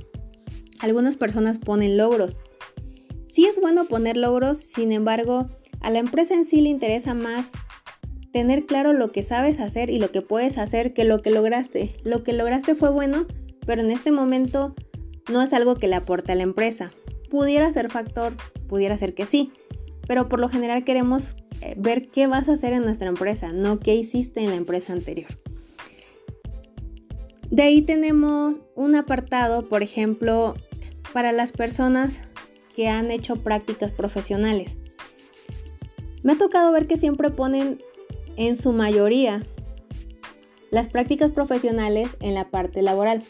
Algunas 0.81 1.17
personas 1.17 1.59
ponen 1.59 1.97
logros. 1.97 2.37
Sí 3.35 3.47
es 3.47 3.61
bueno 3.61 3.87
poner 3.87 4.17
logros, 4.17 4.59
sin 4.59 4.93
embargo, 4.93 5.49
a 5.81 5.91
la 5.91 5.99
empresa 5.99 6.35
en 6.35 6.45
sí 6.45 6.61
le 6.61 6.69
interesa 6.69 7.15
más 7.15 7.51
tener 8.33 8.65
claro 8.65 8.93
lo 8.93 9.11
que 9.11 9.25
sabes 9.25 9.59
hacer 9.59 9.91
y 9.91 9.99
lo 9.99 10.13
que 10.13 10.23
puedes 10.23 10.57
hacer 10.57 10.95
que 10.95 11.03
lo 11.03 11.21
que 11.21 11.33
lograste. 11.33 11.97
Lo 12.05 12.23
que 12.23 12.33
lograste 12.33 12.77
fue 12.77 12.91
bueno, 12.91 13.27
pero 13.67 13.83
en 13.83 13.91
este 13.91 14.13
momento 14.13 14.77
no 15.33 15.43
es 15.43 15.53
algo 15.53 15.75
que 15.75 15.89
le 15.89 15.97
aporte 15.97 16.31
a 16.31 16.37
la 16.37 16.45
empresa. 16.45 16.93
Pudiera 17.29 17.73
ser 17.73 17.91
factor, 17.91 18.35
pudiera 18.69 18.97
ser 18.97 19.15
que 19.17 19.27
sí, 19.27 19.51
pero 20.07 20.29
por 20.29 20.39
lo 20.39 20.49
general 20.49 20.85
queremos 20.85 21.35
eh, 21.61 21.75
ver 21.77 22.11
qué 22.11 22.29
vas 22.29 22.49
a 22.49 22.53
hacer 22.53 22.73
en 22.73 22.85
nuestra 22.85 23.09
empresa, 23.09 23.51
no 23.53 23.81
qué 23.81 23.97
hiciste 23.97 24.45
en 24.45 24.51
la 24.51 24.57
empresa 24.57 24.93
anterior. 24.93 25.31
De 27.51 27.65
ahí 27.65 27.83
tenemos 27.83 28.61
un 28.77 28.95
apartado, 28.95 29.69
por 29.69 29.83
ejemplo, 29.83 30.55
para 31.13 31.33
las 31.33 31.51
personas 31.51 32.23
que 32.75 32.89
han 32.89 33.11
hecho 33.11 33.37
prácticas 33.37 33.93
profesionales. 33.93 34.77
Me 36.23 36.33
ha 36.33 36.39
tocado 36.39 36.73
ver 36.73 36.87
que 36.87 36.97
siempre 36.97 37.31
ponen 37.31 37.83
en 38.37 38.57
su 38.57 38.73
mayoría 38.73 39.43
las 40.71 40.89
prácticas 40.89 41.31
profesionales 41.31 42.17
en 42.21 42.35
la 42.35 42.51
parte 42.51 42.83
laboral. 42.83 43.23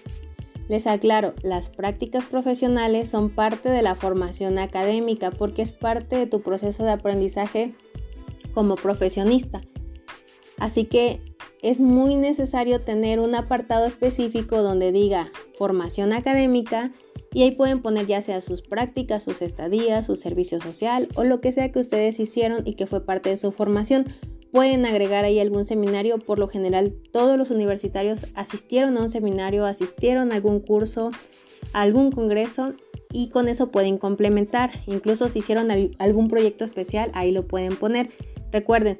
Les 0.68 0.86
aclaro, 0.86 1.34
las 1.42 1.68
prácticas 1.68 2.24
profesionales 2.24 3.10
son 3.10 3.28
parte 3.30 3.68
de 3.68 3.82
la 3.82 3.94
formación 3.94 4.58
académica 4.58 5.30
porque 5.30 5.60
es 5.60 5.72
parte 5.72 6.16
de 6.16 6.26
tu 6.26 6.40
proceso 6.40 6.84
de 6.84 6.92
aprendizaje 6.92 7.74
como 8.54 8.76
profesionista. 8.76 9.60
Así 10.58 10.86
que 10.86 11.20
es 11.60 11.80
muy 11.80 12.14
necesario 12.14 12.80
tener 12.80 13.20
un 13.20 13.34
apartado 13.34 13.86
específico 13.86 14.62
donde 14.62 14.92
diga 14.92 15.30
formación 15.58 16.12
académica 16.12 16.92
y 17.34 17.42
ahí 17.42 17.50
pueden 17.50 17.82
poner 17.82 18.06
ya 18.06 18.22
sea 18.22 18.40
sus 18.40 18.62
prácticas, 18.62 19.24
sus 19.24 19.42
estadías, 19.42 20.06
su 20.06 20.16
servicio 20.16 20.60
social 20.60 21.08
o 21.16 21.24
lo 21.24 21.40
que 21.40 21.52
sea 21.52 21.70
que 21.72 21.80
ustedes 21.80 22.18
hicieron 22.20 22.62
y 22.64 22.74
que 22.74 22.86
fue 22.86 23.04
parte 23.04 23.28
de 23.28 23.36
su 23.36 23.50
formación. 23.50 24.06
Pueden 24.52 24.86
agregar 24.86 25.24
ahí 25.24 25.40
algún 25.40 25.64
seminario, 25.64 26.20
por 26.20 26.38
lo 26.38 26.46
general 26.46 26.94
todos 27.12 27.36
los 27.36 27.50
universitarios 27.50 28.28
asistieron 28.36 28.96
a 28.96 29.02
un 29.02 29.10
seminario, 29.10 29.66
asistieron 29.66 30.30
a 30.30 30.36
algún 30.36 30.60
curso, 30.60 31.10
a 31.72 31.82
algún 31.82 32.12
congreso 32.12 32.74
y 33.12 33.30
con 33.30 33.48
eso 33.48 33.72
pueden 33.72 33.98
complementar. 33.98 34.70
Incluso 34.86 35.28
si 35.28 35.40
hicieron 35.40 35.70
algún 35.98 36.28
proyecto 36.28 36.64
especial, 36.64 37.10
ahí 37.14 37.32
lo 37.32 37.48
pueden 37.48 37.74
poner. 37.74 38.10
Recuerden, 38.52 38.98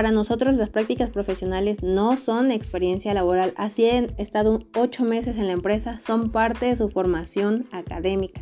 para 0.00 0.12
nosotros 0.12 0.56
las 0.56 0.70
prácticas 0.70 1.10
profesionales 1.10 1.82
no 1.82 2.16
son 2.16 2.50
experiencia 2.50 3.12
laboral, 3.12 3.52
así 3.58 3.86
han 3.86 4.14
estado 4.16 4.60
ocho 4.74 5.04
meses 5.04 5.36
en 5.36 5.46
la 5.46 5.52
empresa, 5.52 6.00
son 6.00 6.32
parte 6.32 6.64
de 6.64 6.76
su 6.76 6.88
formación 6.88 7.66
académica. 7.70 8.40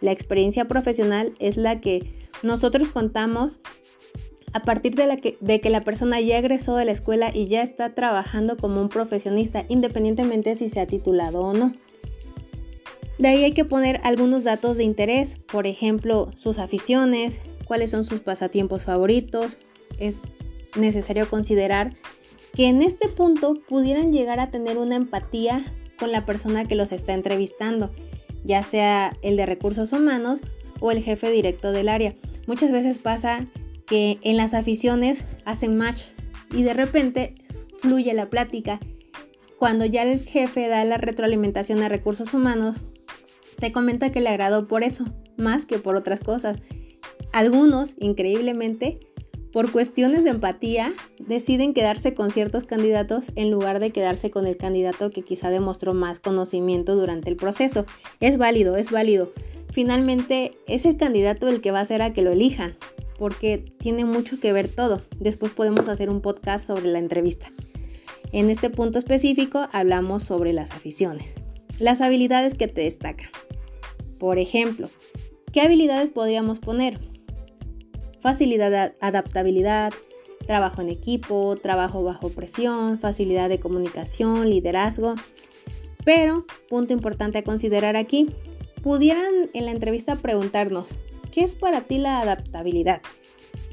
La 0.00 0.12
experiencia 0.12 0.68
profesional 0.68 1.34
es 1.40 1.56
la 1.56 1.80
que 1.80 2.14
nosotros 2.44 2.90
contamos 2.90 3.58
a 4.52 4.60
partir 4.62 4.94
de, 4.94 5.60
que, 5.60 5.70
la 5.70 5.82
persona 5.82 6.20
ya 6.20 6.38
egresó 6.38 6.76
de 6.76 6.84
la 6.84 6.92
escuela 6.92 7.32
y 7.34 7.48
ya 7.48 7.62
está 7.62 7.96
trabajando 7.96 8.56
como 8.56 8.80
un 8.80 8.88
profesionista, 8.88 9.64
independientemente 9.68 10.54
si 10.54 10.68
se 10.68 10.78
ha 10.78 10.86
titulado 10.86 11.40
o 11.40 11.52
no. 11.52 11.72
De 13.18 13.26
ahí 13.26 13.42
hay 13.42 13.52
que 13.54 13.64
poner 13.64 14.00
algunos 14.04 14.44
datos 14.44 14.76
de 14.76 14.84
interés, 14.84 15.34
por 15.50 15.66
ejemplo, 15.66 16.30
sus 16.36 16.60
aficiones, 16.60 17.40
cuáles 17.64 17.90
son 17.90 18.04
sus 18.04 18.20
pasatiempos 18.20 18.84
favoritos, 18.84 19.58
necesario 20.76 21.28
considerar 21.28 21.96
que 22.54 22.66
en 22.66 22.82
este 22.82 23.08
punto 23.08 23.54
pudieran 23.68 24.12
llegar 24.12 24.40
a 24.40 24.50
tener 24.50 24.78
una 24.78 24.96
empatía 24.96 25.64
con 25.98 26.12
la 26.12 26.26
persona 26.26 26.66
que 26.66 26.74
los 26.74 26.92
está 26.92 27.14
entrevistando, 27.14 27.90
ya 28.44 28.62
sea 28.62 29.16
el 29.22 29.36
de 29.36 29.46
recursos 29.46 29.92
humanos 29.92 30.40
o 30.80 30.90
el 30.90 31.02
jefe 31.02 31.30
directo 31.30 31.72
del 31.72 31.88
área. 31.88 32.14
Muchas 32.46 32.72
veces 32.72 32.98
pasa 32.98 33.46
que 33.86 34.18
en 34.22 34.36
las 34.36 34.54
aficiones 34.54 35.24
hacen 35.44 35.76
match 35.76 36.06
y 36.50 36.62
de 36.62 36.74
repente 36.74 37.34
fluye 37.78 38.12
la 38.14 38.30
plática. 38.30 38.80
Cuando 39.58 39.84
ya 39.84 40.02
el 40.02 40.20
jefe 40.20 40.68
da 40.68 40.84
la 40.84 40.96
retroalimentación 40.96 41.82
a 41.82 41.88
recursos 41.88 42.34
humanos, 42.34 42.82
te 43.58 43.70
comenta 43.70 44.10
que 44.10 44.20
le 44.20 44.28
agradó 44.28 44.66
por 44.66 44.82
eso, 44.82 45.04
más 45.36 45.66
que 45.66 45.78
por 45.78 45.94
otras 45.94 46.20
cosas. 46.20 46.58
Algunos, 47.32 47.94
increíblemente, 47.98 48.98
por 49.52 49.70
cuestiones 49.70 50.24
de 50.24 50.30
empatía, 50.30 50.94
deciden 51.18 51.74
quedarse 51.74 52.14
con 52.14 52.30
ciertos 52.30 52.64
candidatos 52.64 53.30
en 53.36 53.50
lugar 53.50 53.80
de 53.80 53.90
quedarse 53.90 54.30
con 54.30 54.46
el 54.46 54.56
candidato 54.56 55.10
que 55.10 55.22
quizá 55.22 55.50
demostró 55.50 55.92
más 55.92 56.20
conocimiento 56.20 56.96
durante 56.96 57.28
el 57.28 57.36
proceso. 57.36 57.84
Es 58.20 58.38
válido, 58.38 58.76
es 58.76 58.90
válido. 58.90 59.30
Finalmente, 59.70 60.52
es 60.66 60.86
el 60.86 60.96
candidato 60.96 61.48
el 61.48 61.60
que 61.60 61.70
va 61.70 61.80
a 61.80 61.82
hacer 61.82 62.00
a 62.00 62.14
que 62.14 62.22
lo 62.22 62.32
elijan, 62.32 62.76
porque 63.18 63.58
tiene 63.78 64.06
mucho 64.06 64.40
que 64.40 64.52
ver 64.52 64.68
todo. 64.68 65.02
Después 65.18 65.52
podemos 65.52 65.86
hacer 65.88 66.08
un 66.08 66.22
podcast 66.22 66.66
sobre 66.66 66.86
la 66.86 66.98
entrevista. 66.98 67.48
En 68.32 68.48
este 68.48 68.70
punto 68.70 68.98
específico 68.98 69.68
hablamos 69.72 70.22
sobre 70.22 70.54
las 70.54 70.70
aficiones, 70.70 71.34
las 71.78 72.00
habilidades 72.00 72.54
que 72.54 72.68
te 72.68 72.80
destacan. 72.80 73.28
Por 74.18 74.38
ejemplo, 74.38 74.88
¿qué 75.52 75.60
habilidades 75.60 76.08
podríamos 76.08 76.58
poner? 76.58 77.11
Facilidad, 78.22 78.94
adaptabilidad, 79.00 79.92
trabajo 80.46 80.80
en 80.80 80.88
equipo, 80.88 81.56
trabajo 81.60 82.04
bajo 82.04 82.30
presión, 82.30 82.98
facilidad 82.98 83.48
de 83.48 83.60
comunicación, 83.60 84.48
liderazgo. 84.48 85.14
Pero, 86.04 86.46
punto 86.68 86.92
importante 86.92 87.38
a 87.38 87.44
considerar 87.44 87.96
aquí, 87.96 88.28
pudieran 88.82 89.50
en 89.52 89.66
la 89.66 89.72
entrevista 89.72 90.16
preguntarnos, 90.16 90.88
¿qué 91.32 91.42
es 91.42 91.56
para 91.56 91.82
ti 91.82 91.98
la 91.98 92.20
adaptabilidad? 92.20 93.02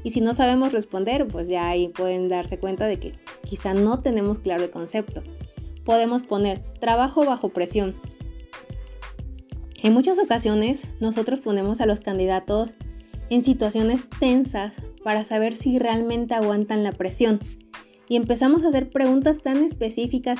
Y 0.02 0.10
si 0.10 0.20
no 0.20 0.34
sabemos 0.34 0.72
responder, 0.72 1.26
pues 1.26 1.48
ya 1.48 1.68
ahí 1.68 1.88
pueden 1.88 2.28
darse 2.28 2.58
cuenta 2.58 2.86
de 2.86 2.98
que 2.98 3.12
quizá 3.44 3.74
no 3.74 4.00
tenemos 4.00 4.38
claro 4.40 4.64
el 4.64 4.70
concepto. 4.70 5.22
Podemos 5.84 6.22
poner 6.22 6.62
trabajo 6.80 7.24
bajo 7.24 7.50
presión. 7.50 7.94
En 9.82 9.94
muchas 9.94 10.18
ocasiones 10.18 10.84
nosotros 11.00 11.40
ponemos 11.40 11.80
a 11.80 11.86
los 11.86 12.00
candidatos 12.00 12.70
en 13.30 13.44
situaciones 13.44 14.06
tensas 14.18 14.74
para 15.02 15.24
saber 15.24 15.56
si 15.56 15.78
realmente 15.78 16.34
aguantan 16.34 16.82
la 16.82 16.92
presión. 16.92 17.40
Y 18.08 18.16
empezamos 18.16 18.64
a 18.64 18.68
hacer 18.68 18.90
preguntas 18.90 19.38
tan 19.38 19.64
específicas 19.64 20.38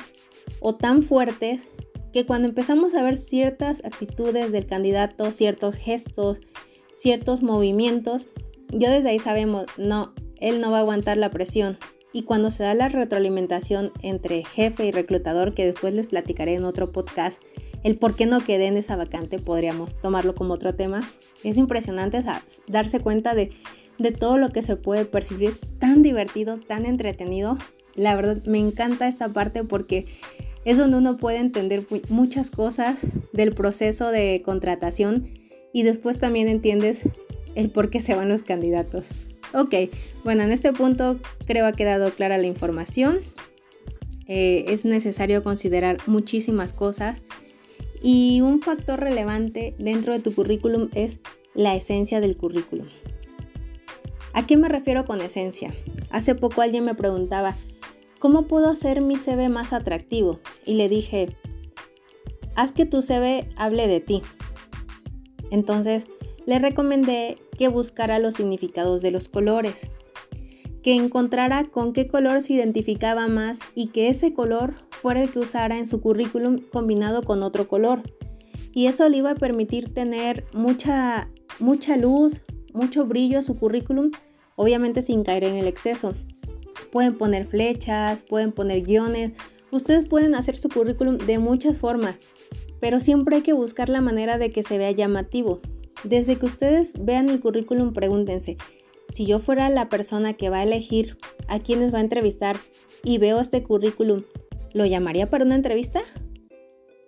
o 0.59 0.75
tan 0.75 1.01
fuertes 1.01 1.67
que 2.11 2.25
cuando 2.25 2.49
empezamos 2.49 2.93
a 2.93 3.03
ver 3.03 3.17
ciertas 3.17 3.83
actitudes 3.85 4.51
del 4.51 4.67
candidato, 4.67 5.31
ciertos 5.31 5.75
gestos, 5.75 6.41
ciertos 6.93 7.41
movimientos, 7.41 8.27
ya 8.69 8.91
desde 8.91 9.09
ahí 9.09 9.19
sabemos, 9.19 9.65
no, 9.77 10.13
él 10.39 10.59
no 10.59 10.71
va 10.71 10.77
a 10.77 10.81
aguantar 10.81 11.17
la 11.17 11.31
presión. 11.31 11.77
Y 12.13 12.23
cuando 12.23 12.51
se 12.51 12.63
da 12.63 12.73
la 12.73 12.89
retroalimentación 12.89 13.93
entre 14.01 14.43
jefe 14.43 14.85
y 14.85 14.91
reclutador, 14.91 15.53
que 15.53 15.65
después 15.65 15.93
les 15.93 16.07
platicaré 16.07 16.55
en 16.55 16.65
otro 16.65 16.91
podcast, 16.91 17.41
el 17.83 17.97
por 17.97 18.15
qué 18.15 18.25
no 18.25 18.43
quedé 18.43 18.67
en 18.67 18.77
esa 18.77 18.95
vacante, 18.95 19.39
podríamos 19.39 19.99
tomarlo 19.99 20.35
como 20.35 20.53
otro 20.53 20.75
tema. 20.75 21.01
Es 21.43 21.57
impresionante 21.57 22.21
darse 22.67 22.99
cuenta 22.99 23.33
de, 23.33 23.51
todo 24.19 24.37
lo 24.37 24.49
que 24.49 24.63
se 24.63 24.75
puede 24.75 25.05
percibir. 25.05 25.49
Es 25.49 25.61
tan 25.79 26.01
divertido, 26.01 26.59
tan 26.59 26.85
entretenido. 26.85 27.57
La 27.95 28.15
verdad 28.15 28.43
me 28.45 28.59
encanta 28.59 29.07
esta 29.07 29.29
parte 29.29 29.63
porque 29.63 30.05
es 30.63 30.77
donde 30.77 30.97
uno 30.97 31.17
puede 31.17 31.37
entender 31.37 31.85
muchas 32.09 32.51
cosas 32.51 32.99
del 33.33 33.53
proceso 33.53 34.11
de 34.11 34.41
contratación 34.45 35.29
y 35.73 35.83
después 35.83 36.19
también 36.19 36.47
entiendes 36.47 37.01
el 37.55 37.69
por 37.69 37.89
qué 37.89 37.99
se 38.01 38.15
van 38.15 38.29
los 38.29 38.43
candidatos. 38.43 39.09
Ok, 39.53 39.75
bueno, 40.23 40.43
en 40.43 40.51
este 40.51 40.71
punto 40.71 41.19
creo 41.45 41.65
ha 41.65 41.73
quedado 41.73 42.11
clara 42.11 42.37
la 42.37 42.47
información. 42.47 43.19
Eh, 44.27 44.65
es 44.67 44.85
necesario 44.85 45.43
considerar 45.43 45.97
muchísimas 46.05 46.71
cosas 46.71 47.21
y 48.01 48.41
un 48.41 48.61
factor 48.61 48.99
relevante 48.99 49.75
dentro 49.77 50.13
de 50.13 50.19
tu 50.19 50.33
currículum 50.33 50.89
es 50.93 51.19
la 51.53 51.75
esencia 51.75 52.19
del 52.19 52.37
currículum. 52.37 52.87
¿A 54.33 54.45
qué 54.47 54.57
me 54.57 54.69
refiero 54.69 55.05
con 55.05 55.21
esencia? 55.21 55.73
Hace 56.09 56.35
poco 56.35 56.61
alguien 56.61 56.85
me 56.85 56.95
preguntaba, 56.95 57.55
¿cómo 58.19 58.43
puedo 58.43 58.69
hacer 58.69 59.01
mi 59.01 59.17
CV 59.17 59.49
más 59.49 59.73
atractivo? 59.73 60.39
Y 60.65 60.75
le 60.75 60.89
dije, 60.89 61.35
haz 62.55 62.71
que 62.71 62.85
tu 62.85 63.01
CV 63.01 63.49
hable 63.55 63.87
de 63.87 63.99
ti. 63.99 64.21
Entonces, 65.51 66.05
le 66.45 66.59
recomendé 66.59 67.37
que 67.57 67.67
buscara 67.67 68.19
los 68.19 68.35
significados 68.35 69.01
de 69.01 69.11
los 69.11 69.27
colores, 69.27 69.91
que 70.83 70.95
encontrara 70.95 71.63
con 71.65 71.93
qué 71.93 72.07
color 72.07 72.41
se 72.41 72.53
identificaba 72.53 73.27
más 73.27 73.59
y 73.75 73.87
que 73.87 74.09
ese 74.09 74.33
color 74.33 74.73
fuera 74.89 75.21
el 75.21 75.31
que 75.31 75.39
usara 75.39 75.77
en 75.77 75.85
su 75.85 76.01
currículum 76.01 76.57
combinado 76.71 77.23
con 77.23 77.43
otro 77.43 77.67
color. 77.67 78.01
Y 78.73 78.87
eso 78.87 79.07
le 79.09 79.17
iba 79.17 79.31
a 79.31 79.35
permitir 79.35 79.93
tener 79.93 80.45
mucha, 80.53 81.29
mucha 81.59 81.97
luz, 81.97 82.41
mucho 82.73 83.05
brillo 83.05 83.39
a 83.39 83.43
su 83.43 83.57
currículum, 83.57 84.11
obviamente 84.55 85.01
sin 85.01 85.23
caer 85.23 85.43
en 85.43 85.55
el 85.55 85.67
exceso. 85.67 86.13
Pueden 86.91 87.17
poner 87.17 87.45
flechas, 87.45 88.23
pueden 88.23 88.51
poner 88.51 88.81
guiones, 88.81 89.31
ustedes 89.71 90.05
pueden 90.05 90.35
hacer 90.35 90.57
su 90.57 90.69
currículum 90.69 91.17
de 91.17 91.37
muchas 91.37 91.79
formas, 91.79 92.17
pero 92.79 92.99
siempre 92.99 93.37
hay 93.37 93.41
que 93.43 93.53
buscar 93.53 93.89
la 93.89 94.01
manera 94.01 94.37
de 94.37 94.51
que 94.51 94.63
se 94.63 94.77
vea 94.77 94.91
llamativo. 94.91 95.61
Desde 96.03 96.37
que 96.37 96.47
ustedes 96.47 96.93
vean 96.99 97.29
el 97.29 97.39
currículum, 97.39 97.93
pregúntense, 97.93 98.57
si 99.11 99.25
yo 99.25 99.39
fuera 99.39 99.69
la 99.69 99.89
persona 99.89 100.33
que 100.33 100.49
va 100.49 100.59
a 100.59 100.63
elegir 100.63 101.17
a 101.47 101.59
quienes 101.59 101.93
va 101.93 101.97
a 101.97 102.01
entrevistar 102.01 102.57
y 103.03 103.17
veo 103.17 103.39
este 103.39 103.63
currículum, 103.63 104.23
¿lo 104.73 104.85
llamaría 104.85 105.29
para 105.29 105.45
una 105.45 105.55
entrevista? 105.55 106.01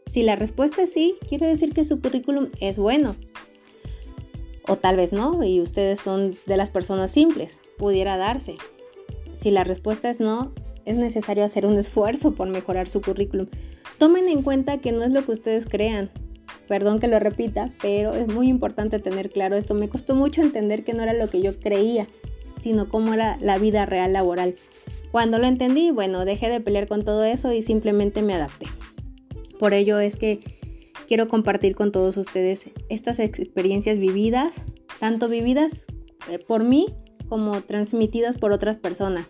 Si 0.07 0.21
la 0.23 0.35
respuesta 0.35 0.83
es 0.83 0.93
sí, 0.93 1.15
quiere 1.27 1.47
decir 1.47 1.73
que 1.73 1.85
su 1.85 1.99
currículum 2.01 2.49
es 2.59 2.77
bueno. 2.77 3.15
O 4.67 4.77
tal 4.77 4.97
vez 4.97 5.11
no, 5.11 5.43
y 5.43 5.59
ustedes 5.59 5.99
son 5.99 6.35
de 6.45 6.57
las 6.57 6.69
personas 6.69 7.11
simples, 7.11 7.57
pudiera 7.77 8.17
darse. 8.17 8.55
Si 9.31 9.51
la 9.51 9.63
respuesta 9.63 10.09
es 10.09 10.19
no, 10.19 10.53
es 10.85 10.97
necesario 10.97 11.43
hacer 11.43 11.65
un 11.65 11.77
esfuerzo 11.77 12.33
por 12.33 12.47
mejorar 12.49 12.89
su 12.89 13.01
currículum. 13.01 13.47
Tomen 13.97 14.27
en 14.27 14.41
cuenta 14.41 14.79
que 14.79 14.91
no 14.91 15.03
es 15.03 15.11
lo 15.11 15.25
que 15.25 15.31
ustedes 15.31 15.65
crean. 15.65 16.11
Perdón 16.67 16.99
que 16.99 17.07
lo 17.07 17.19
repita, 17.19 17.71
pero 17.81 18.13
es 18.13 18.27
muy 18.27 18.47
importante 18.47 18.99
tener 18.99 19.29
claro 19.29 19.55
esto. 19.55 19.73
Me 19.73 19.89
costó 19.89 20.15
mucho 20.15 20.41
entender 20.41 20.83
que 20.83 20.93
no 20.93 21.03
era 21.03 21.13
lo 21.13 21.29
que 21.29 21.41
yo 21.41 21.59
creía, 21.59 22.07
sino 22.59 22.89
cómo 22.89 23.13
era 23.13 23.37
la 23.41 23.57
vida 23.57 23.85
real 23.85 24.13
laboral. 24.13 24.55
Cuando 25.11 25.37
lo 25.37 25.45
entendí, 25.47 25.91
bueno, 25.91 26.25
dejé 26.25 26.49
de 26.49 26.59
pelear 26.59 26.87
con 26.87 27.03
todo 27.03 27.23
eso 27.23 27.53
y 27.53 27.61
simplemente 27.61 28.21
me 28.21 28.33
adapté. 28.33 28.65
Por 29.59 29.73
ello 29.73 29.99
es 29.99 30.17
que 30.17 30.39
quiero 31.07 31.27
compartir 31.27 31.75
con 31.75 31.91
todos 31.91 32.17
ustedes 32.17 32.65
estas 32.89 33.19
experiencias 33.19 33.99
vividas, 33.99 34.61
tanto 34.99 35.29
vividas 35.29 35.85
eh, 36.29 36.39
por 36.39 36.63
mí 36.63 36.87
como 37.27 37.61
transmitidas 37.61 38.37
por 38.37 38.51
otras 38.51 38.77
personas. 38.77 39.27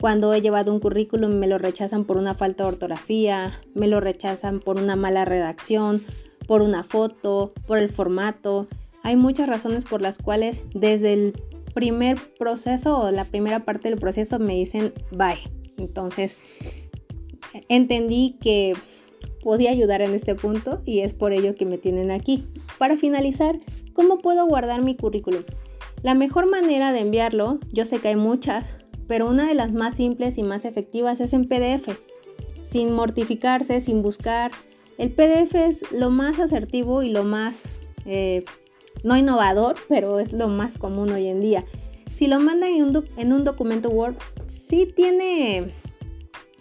Cuando 0.00 0.32
he 0.32 0.40
llevado 0.40 0.72
un 0.72 0.80
currículum 0.80 1.32
me 1.32 1.46
lo 1.46 1.58
rechazan 1.58 2.04
por 2.04 2.16
una 2.16 2.34
falta 2.34 2.64
de 2.64 2.70
ortografía, 2.70 3.60
me 3.74 3.86
lo 3.86 4.00
rechazan 4.00 4.60
por 4.60 4.80
una 4.80 4.96
mala 4.96 5.24
redacción, 5.24 6.02
por 6.50 6.62
una 6.62 6.82
foto, 6.82 7.52
por 7.68 7.78
el 7.78 7.90
formato. 7.90 8.66
Hay 9.04 9.14
muchas 9.14 9.48
razones 9.48 9.84
por 9.84 10.02
las 10.02 10.18
cuales 10.18 10.62
desde 10.74 11.12
el 11.12 11.40
primer 11.74 12.18
proceso 12.40 12.98
o 12.98 13.10
la 13.12 13.24
primera 13.24 13.64
parte 13.64 13.88
del 13.88 14.00
proceso 14.00 14.40
me 14.40 14.54
dicen 14.54 14.92
bye. 15.12 15.38
Entonces 15.78 16.38
entendí 17.68 18.36
que 18.40 18.74
podía 19.44 19.70
ayudar 19.70 20.02
en 20.02 20.12
este 20.12 20.34
punto 20.34 20.82
y 20.84 21.02
es 21.02 21.14
por 21.14 21.32
ello 21.32 21.54
que 21.54 21.66
me 21.66 21.78
tienen 21.78 22.10
aquí. 22.10 22.48
Para 22.78 22.96
finalizar, 22.96 23.60
¿cómo 23.92 24.18
puedo 24.18 24.44
guardar 24.44 24.82
mi 24.82 24.96
currículum? 24.96 25.44
La 26.02 26.14
mejor 26.14 26.50
manera 26.50 26.92
de 26.92 26.98
enviarlo, 26.98 27.60
yo 27.72 27.86
sé 27.86 28.00
que 28.00 28.08
hay 28.08 28.16
muchas, 28.16 28.74
pero 29.06 29.28
una 29.28 29.46
de 29.46 29.54
las 29.54 29.72
más 29.72 29.94
simples 29.94 30.36
y 30.36 30.42
más 30.42 30.64
efectivas 30.64 31.20
es 31.20 31.32
en 31.32 31.44
PDF, 31.44 31.96
sin 32.64 32.92
mortificarse, 32.92 33.80
sin 33.80 34.02
buscar. 34.02 34.50
El 35.00 35.12
PDF 35.12 35.54
es 35.54 35.92
lo 35.92 36.10
más 36.10 36.38
asertivo 36.38 37.02
y 37.02 37.08
lo 37.08 37.24
más 37.24 37.62
eh, 38.04 38.44
no 39.02 39.16
innovador, 39.16 39.76
pero 39.88 40.20
es 40.20 40.30
lo 40.34 40.48
más 40.48 40.76
común 40.76 41.10
hoy 41.10 41.26
en 41.28 41.40
día. 41.40 41.64
Si 42.14 42.26
lo 42.26 42.38
mandan 42.38 42.72
en 43.16 43.32
un, 43.32 43.44
documento 43.44 43.88
Word, 43.88 44.16
sí 44.46 44.92
tiene 44.94 45.72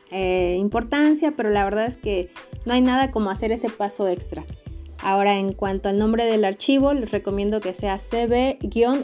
eh, 0.10 0.56
importancia, 0.58 1.34
pero 1.36 1.50
la 1.50 1.66
verdad 1.66 1.86
es 1.88 1.98
que 1.98 2.30
no 2.66 2.72
hay 2.72 2.80
nada 2.80 3.12
como 3.12 3.30
hacer 3.30 3.52
ese 3.52 3.70
paso 3.70 4.08
extra. 4.08 4.46
Ahora, 5.00 5.38
en 5.38 5.52
cuanto 5.52 5.90
al 5.90 5.98
nombre 5.98 6.24
del 6.24 6.46
archivo, 6.46 6.94
les 6.94 7.12
recomiendo 7.12 7.60
que 7.60 7.74
sea 7.74 7.98
CB 7.98 8.58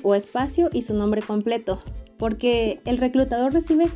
o 0.04 0.16
espacio 0.16 0.70
y 0.72 0.84
su 0.84 0.94
nombre 0.94 1.22
completo, 1.22 1.82
porque 2.18 2.80
el 2.86 3.00
reclutador 3.00 3.52
recibe 3.52 3.90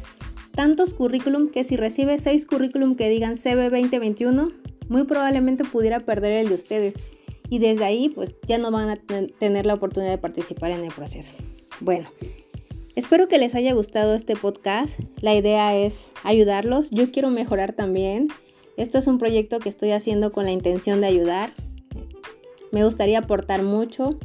tantos 0.54 0.93
currículum 0.93 1.47
que 1.47 1.63
si 1.63 1.78
recibe 1.78 2.17
seis 2.17 2.45
currículum 2.45 2.97
que 2.97 3.08
digan 3.08 3.36
CB 3.38 3.69
2021, 3.69 4.49
muy 4.89 5.06
probablemente 5.06 5.63
pudiera 5.63 6.02
perder 6.02 6.34
el 6.34 6.49
de 6.49 6.56
ustedes 6.56 6.95
y 7.49 7.60
desde 7.60 7.86
ahí 7.86 8.10
pues 8.10 8.36
ya 8.47 8.58
no 8.58 8.71
van 8.71 8.89
a 8.89 8.97
tener 9.39 9.65
la 9.65 9.75
oportunidad 9.75 10.12
de 10.12 10.17
participar 10.17 10.71
en 10.71 10.84
el 10.84 10.91
proceso. 10.91 11.34
Bueno, 11.80 12.10
espero 12.95 13.28
que 13.28 13.38
les 13.38 13.56
haya 13.56 13.73
gustado 13.73 14.15
este 14.15 14.36
podcast. 14.36 14.99
La 15.21 15.34
idea 15.34 15.75
es 15.75 16.12
ayudarlos. 16.23 16.89
Yo 16.91 17.12
quiero 17.12 17.30
mejorar 17.30 17.73
también. 17.73 18.28
Esto 18.78 18.97
es 18.97 19.08
un 19.08 19.17
proyecto 19.17 19.60
que 19.60 19.69
estoy 19.69 19.91
haciendo 19.91 20.32
con 20.32 20.45
la 20.45 20.52
intención 20.52 21.02
de 21.02 21.08
ayudar. 21.08 21.54
Me 22.71 22.84
gustaría 22.84 23.19
aportar 23.19 23.63
mucho. 23.63 24.19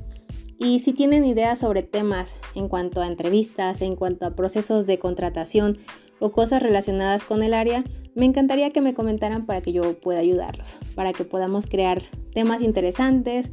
Y 0.58 0.80
si 0.80 0.92
tienen 0.92 1.24
ideas 1.24 1.58
sobre 1.58 1.82
temas 1.82 2.36
en 2.54 2.68
cuanto 2.68 3.02
a 3.02 3.06
entrevistas, 3.06 3.82
en 3.82 3.96
cuanto 3.96 4.26
a 4.26 4.36
procesos 4.36 4.86
de 4.86 4.98
contratación 4.98 5.78
o 6.20 6.32
cosas 6.32 6.62
relacionadas 6.62 7.22
con 7.24 7.42
el 7.42 7.54
área, 7.54 7.84
me 8.14 8.26
encantaría 8.26 8.70
que 8.70 8.80
me 8.80 8.94
comentaran 8.94 9.46
para 9.46 9.60
que 9.60 9.72
yo 9.72 9.98
pueda 9.98 10.20
ayudarlos, 10.20 10.78
para 10.94 11.12
que 11.12 11.24
podamos 11.24 11.66
crear 11.66 12.02
temas 12.32 12.62
interesantes, 12.62 13.50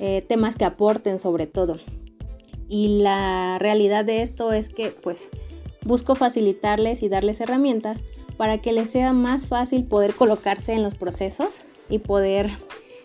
eh, 0.00 0.22
temas 0.28 0.56
que 0.56 0.64
aporten 0.64 1.18
sobre 1.18 1.46
todo. 1.46 1.78
Y 2.68 3.02
la 3.02 3.58
realidad 3.58 4.04
de 4.04 4.22
esto 4.22 4.52
es 4.52 4.68
que 4.68 4.92
pues 5.02 5.28
busco 5.84 6.14
facilitarles 6.14 7.02
y 7.02 7.08
darles 7.08 7.40
herramientas 7.40 8.02
para 8.36 8.58
que 8.58 8.72
les 8.72 8.90
sea 8.90 9.12
más 9.12 9.46
fácil 9.46 9.84
poder 9.84 10.14
colocarse 10.14 10.72
en 10.72 10.82
los 10.82 10.94
procesos 10.94 11.60
y 11.88 11.98
poder 11.98 12.50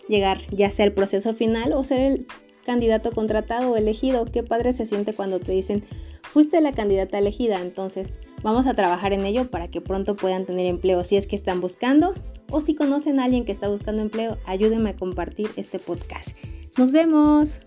llegar 0.08 0.38
ya 0.50 0.70
sea 0.70 0.86
al 0.86 0.92
proceso 0.92 1.34
final 1.34 1.72
o 1.72 1.84
ser 1.84 2.00
el 2.00 2.26
candidato 2.64 3.12
contratado 3.12 3.70
o 3.70 3.76
elegido. 3.76 4.24
Qué 4.24 4.42
padre 4.42 4.72
se 4.72 4.86
siente 4.86 5.12
cuando 5.12 5.38
te 5.38 5.52
dicen, 5.52 5.84
fuiste 6.22 6.60
la 6.60 6.72
candidata 6.72 7.18
elegida, 7.18 7.60
entonces 7.60 8.08
vamos 8.42 8.66
a 8.66 8.74
trabajar 8.74 9.12
en 9.12 9.24
ello 9.24 9.50
para 9.50 9.68
que 9.68 9.80
pronto 9.80 10.16
puedan 10.16 10.46
tener 10.46 10.66
empleo 10.66 11.04
si 11.04 11.16
es 11.16 11.26
que 11.26 11.36
están 11.36 11.60
buscando 11.60 12.14
o 12.50 12.60
si 12.60 12.74
conocen 12.74 13.20
a 13.20 13.24
alguien 13.24 13.44
que 13.44 13.52
está 13.52 13.68
buscando 13.68 14.02
empleo, 14.02 14.38
ayúdenme 14.46 14.90
a 14.90 14.96
compartir 14.96 15.48
este 15.56 15.78
podcast. 15.78 16.36
Nos 16.76 16.90
vemos. 16.92 17.60